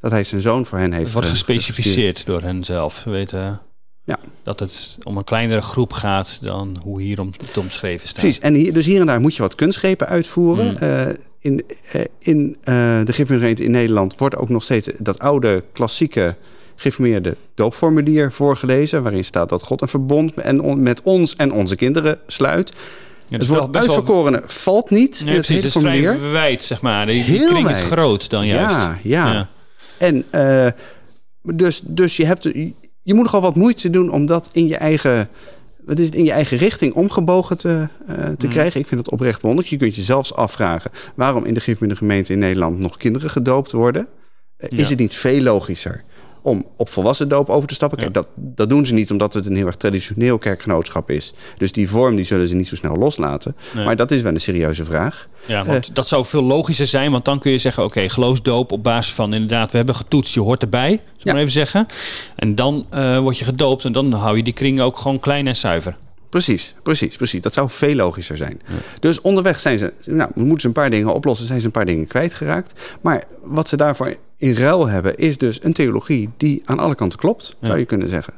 [0.00, 1.04] Dat hij zijn zoon voor hen heeft.
[1.04, 3.04] Het wordt gespecificeerd door hen zelf.
[3.04, 3.60] weten.
[4.04, 4.18] Ja.
[4.42, 8.20] Dat het om een kleinere groep gaat dan hoe hier om te omschreven staat.
[8.20, 10.66] Precies, en hier, dus hier en daar moet je wat kunstgrepen uitvoeren.
[10.66, 10.76] Mm.
[10.76, 11.08] Eh,
[11.38, 11.62] in
[11.92, 12.74] eh, in eh,
[13.04, 16.36] de Griffemeergemeente in Nederland wordt ook nog steeds dat oude klassieke
[16.76, 19.02] geïnformeerde doopformulier voorgelezen...
[19.02, 22.72] waarin staat dat God een verbond en on- met ons en onze kinderen sluit.
[23.28, 26.32] Ja, het woord valt niet Nee, in het precies, hele het is vrij formulier.
[26.32, 27.06] wijd, zeg maar.
[27.06, 28.76] Die, Heel kring is groot dan juist.
[28.76, 29.48] Ja, ja.
[29.98, 30.66] En eh,
[31.54, 32.42] dus, dus je, hebt,
[33.02, 35.28] je moet nogal wat moeite doen om dat in je eigen,
[35.84, 38.52] wat is het, in je eigen richting omgebogen te, eh, te Mm.
[38.52, 38.80] krijgen.
[38.80, 39.70] Ik vind het oprecht wonderlijk.
[39.72, 41.60] Je kunt je zelfs afvragen waarom in de
[41.96, 44.06] gemeente in Nederland nog kinderen gedoopt worden.
[44.56, 44.76] Eh, Ja.
[44.78, 46.04] Is het niet veel logischer
[46.46, 47.98] om op volwassen doop over te stappen?
[47.98, 48.20] Kijk, Ja.
[48.20, 51.34] dat, dat doen ze niet omdat het een heel erg traditioneel kerkgenootschap is.
[51.58, 53.56] Dus die vorm die zullen ze niet zo snel loslaten.
[53.74, 53.84] Nee.
[53.84, 55.28] Maar dat is wel een serieuze vraag.
[55.46, 58.82] Ja, want dat zou veel logischer zijn, want dan kun je zeggen: oké, geloofsdoop op
[58.82, 61.32] basis van inderdaad, we hebben getoetst, je hoort erbij, Ja.
[61.32, 61.86] maar even zeggen.
[62.36, 65.46] En dan eh, word je gedoopt en dan hou je die kring ook gewoon klein
[65.46, 65.96] en zuiver.
[66.28, 67.40] Precies, precies, precies.
[67.40, 68.60] Dat zou veel logischer zijn.
[69.00, 71.72] Dus onderweg zijn ze, nou, we moeten ze een paar dingen oplossen, zijn ze een
[71.72, 72.80] paar dingen kwijtgeraakt.
[73.00, 77.18] Maar wat ze daarvoor in ruil hebben, is dus een theologie die aan alle kanten
[77.18, 78.32] klopt, zou je kunnen zeggen.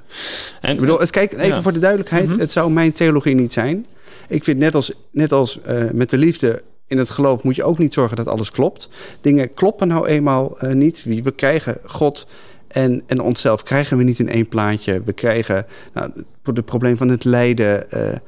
[0.61, 2.39] En, Ik bedoel, het, kijk, even voor de duidelijkheid, Mhm.
[2.39, 3.87] het zou mijn theologie niet zijn.
[4.29, 7.65] Ik vind net als, net als eh, met de liefde in het geloof moet je
[7.65, 8.89] ook niet zorgen dat alles klopt.
[9.21, 11.05] Dingen kloppen nou eenmaal eh, niet.
[11.05, 12.27] Wie- We krijgen God
[12.69, 15.03] en, en onszelf krijgen we niet in één plaatje.
[15.05, 16.11] We krijgen nou,
[16.43, 17.91] het probleem van het lijden.
[17.91, 18.19] eh, eh,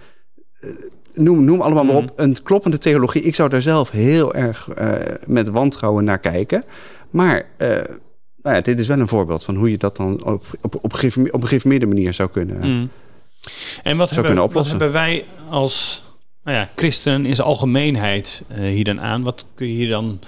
[1.15, 2.03] noem, noem allemaal maar Mhm.
[2.05, 2.13] op.
[2.17, 3.23] Een kloppende theologie.
[3.23, 4.93] Ik zou daar zelf heel erg eh,
[5.27, 6.65] met wantrouwen naar kijken.
[7.11, 7.69] Maar eh,
[8.43, 10.93] nou ja, dit is wel een voorbeeld van hoe je dat dan op, op, op,
[10.93, 12.57] een gegeven- op een gegeven manier zou kunnen.
[12.57, 12.91] Mm.
[13.83, 14.79] En wat, hebben, kunnen wat oplossen.
[14.79, 16.03] hebben wij als
[16.45, 19.23] nou ja, christenen in zijn algemeenheid eh, hier dan aan?
[19.23, 20.21] Wat kun je hier dan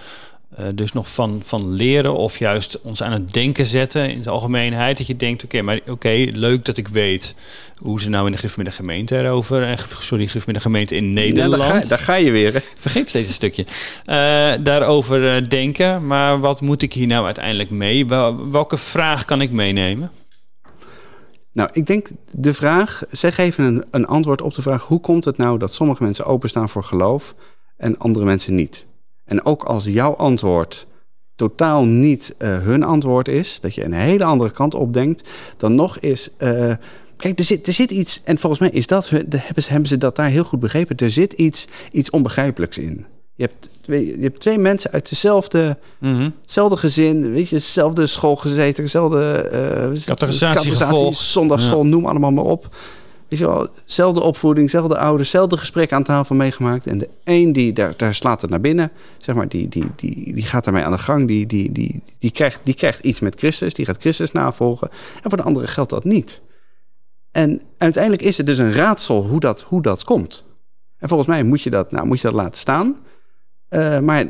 [0.56, 4.34] eh, dus nog van, van leren of juist ons aan het denken zetten in zijn
[4.34, 4.98] algemeenheid?
[4.98, 7.34] Dat je denkt, oké, maar oké, leuk dat ik weet
[7.76, 11.82] hoe ze nou in de Griffemeerde gemeente erover, eh, sorry, gemeente in Ja, Nederland, daar,
[11.82, 12.52] ga, daar ga je weer.
[12.52, 12.60] hè.
[12.78, 13.66] vergeet steeds een stukje,
[14.04, 16.06] eh, daarover denken.
[16.06, 18.06] Maar wat moet ik hier nou uiteindelijk mee?
[18.06, 20.10] Wel- welke vraag kan ik meenemen?
[21.52, 25.24] Nou, ik denk de vraag, zeg even een, een antwoord op de vraag: hoe komt
[25.24, 27.34] het nou dat sommige mensen openstaan voor geloof
[27.76, 28.86] en andere mensen niet?
[29.24, 30.86] En ook als jouw antwoord
[31.36, 35.74] totaal niet eh, hun antwoord is, dat je een hele andere kant op denkt, dan
[35.74, 36.30] nog is.
[36.36, 36.72] eh,
[37.16, 39.98] kijk, er zit, er zit iets, en volgens mij is dat, hebben, ze, hebben ze
[39.98, 40.96] dat daar heel goed begrepen.
[40.96, 43.06] Er zit iets, iets onbegrijpelijks in.
[43.34, 45.78] Je hebt, twee, je hebt twee mensen uit dezelfde,
[46.40, 52.76] hetzelfde gezin, weet je, dezelfde school gezeten, dezelfde eh Categorisatie zondagschool, noem allemaal maar op.
[53.32, 56.86] Weet je wel, zelfde opvoeding, zelfde ouders, zelfde gesprek aan tafel meegemaakt.
[56.86, 60.34] En de een die daar, daar slaat het naar binnen, zeg maar, die, die, die,
[60.34, 63.38] die gaat daarmee aan de gang, die, die, die, die, krijgt, die krijgt iets met
[63.38, 64.88] Christus, die gaat Christus navolgen.
[65.22, 66.42] En voor de andere geldt dat niet.
[67.30, 70.44] En uiteindelijk is het dus een raadsel hoe dat, hoe dat komt.
[70.98, 72.96] En volgens mij moet je dat, nou, moet je dat laten staan.
[73.68, 74.26] Eh, maar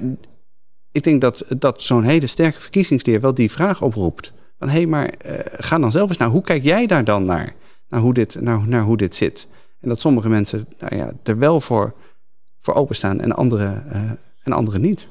[0.93, 4.33] ik denk dat, dat zo'n hele sterke verkiezingsleer wel die vraag oproept.
[4.59, 7.25] Van hé, hey, maar eh, ga dan zelf eens naar, hoe kijk jij daar dan
[7.25, 7.55] naar?
[7.93, 9.49] Naar hoe dit, naar, naar hoe dit zit.
[9.81, 11.95] En dat sommige mensen nou ja, er wel voor,
[12.61, 14.11] voor openstaan en anderen eh,
[14.43, 15.09] en anderen niet.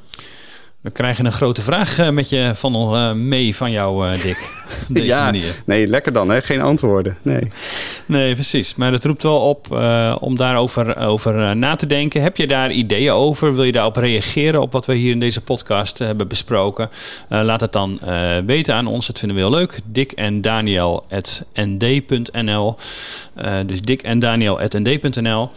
[0.81, 4.37] We krijgen een grote vraag eh, met je van eh, mee van jou, eh, Dick.
[4.89, 5.23] Op deze Ja.
[5.23, 5.61] manier.
[5.65, 6.41] Nee, lekker dan, hè?
[6.41, 7.17] geen antwoorden.
[7.21, 7.51] Nee.
[8.05, 8.75] Nee, precies.
[8.75, 9.71] Maar dat roept wel op
[10.19, 12.21] om daarover over, na te denken.
[12.21, 13.55] Heb je daar ideeën over?
[13.55, 16.89] Wil je daarop reageren op wat we hier in deze podcast hebben besproken?
[17.29, 17.99] Laat het dan
[18.45, 19.07] weten aan ons.
[19.07, 19.79] Dat vinden we heel leuk.
[19.85, 22.75] Dick en Daniel at nd.nl.
[23.65, 25.49] Dus Dick en Daniel at nd.nl.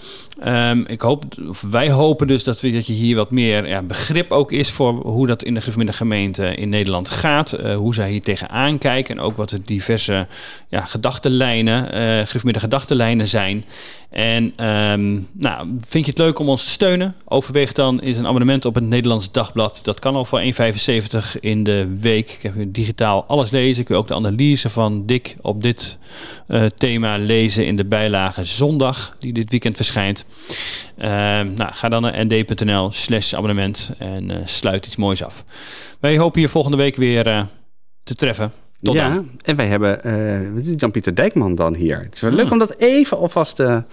[0.44, 1.24] Ehm, ik hoop,
[1.70, 5.26] wij hopen dus dat, dat je hier wat meer ja, begrip ook is voor hoe
[5.26, 7.52] dat in de gemeente gemeente in Nederland gaat.
[7.52, 10.26] eh, hoe zij hier tegenaan kijken en ook wat de diverse
[10.68, 11.88] ja, gedachtenlijnen,
[12.26, 13.64] gereformeerde gedachtenlijnen zijn.
[14.14, 17.14] En ehm, nou, vind je het leuk om ons te steunen?
[17.24, 19.80] Overweeg dan is een abonnement op het Nederlands Dagblad.
[19.82, 22.30] Dat kan al voor 1,75 in de week.
[22.30, 23.84] Ik heb digitaal alles lezen.
[23.84, 25.98] Kun je ook de analyse van Dick op dit
[26.46, 30.24] eh, thema lezen in de bijlage zondag, die dit weekend verschijnt.
[30.98, 35.44] Ehm, nou, ga dan naar nd.nl slash abonnement en eh, sluit iets moois af.
[36.00, 37.42] Wij hopen je volgende week weer eh,
[38.04, 38.52] te treffen.
[38.82, 39.30] Tot ja, dan.
[39.44, 41.98] en wij hebben eh, Jan-Pieter Dijkman dan hier.
[42.02, 42.40] Het is wel Hmm.
[42.40, 43.84] leuk om dat even alvast te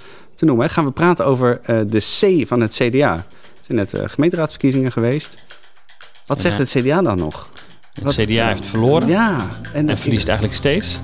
[0.46, 0.66] noemen.
[0.66, 0.72] Hè.
[0.72, 3.14] Gaan we praten over de C van het CDA.
[3.14, 3.24] Er
[3.66, 5.38] zijn net gemeenteraadsverkiezingen geweest.
[6.26, 7.50] Wat zegt het CDA dan nog?
[7.94, 11.00] Het Wat- CDA heeft verloren Ja, en, en verliest eigenlijk steeds.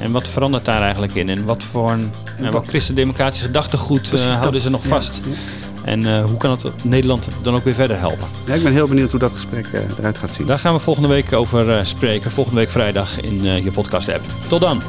[0.00, 1.28] En wat verandert daar eigenlijk in?
[1.28, 5.20] En wat voor een ja, wat christendemocratisch gedachtegoed eh, houden ze nog vast?
[5.24, 5.32] ja.
[5.84, 8.26] En eh, hoe kan het Nederland dan ook weer verder helpen?
[8.46, 10.46] Ja, ik ben heel benieuwd hoe dat gesprek eh, eruit gaat zien.
[10.46, 12.30] Daar gaan we volgende week over spreken.
[12.30, 14.22] Volgende week vrijdag in je podcast app.
[14.48, 14.82] Tot dan!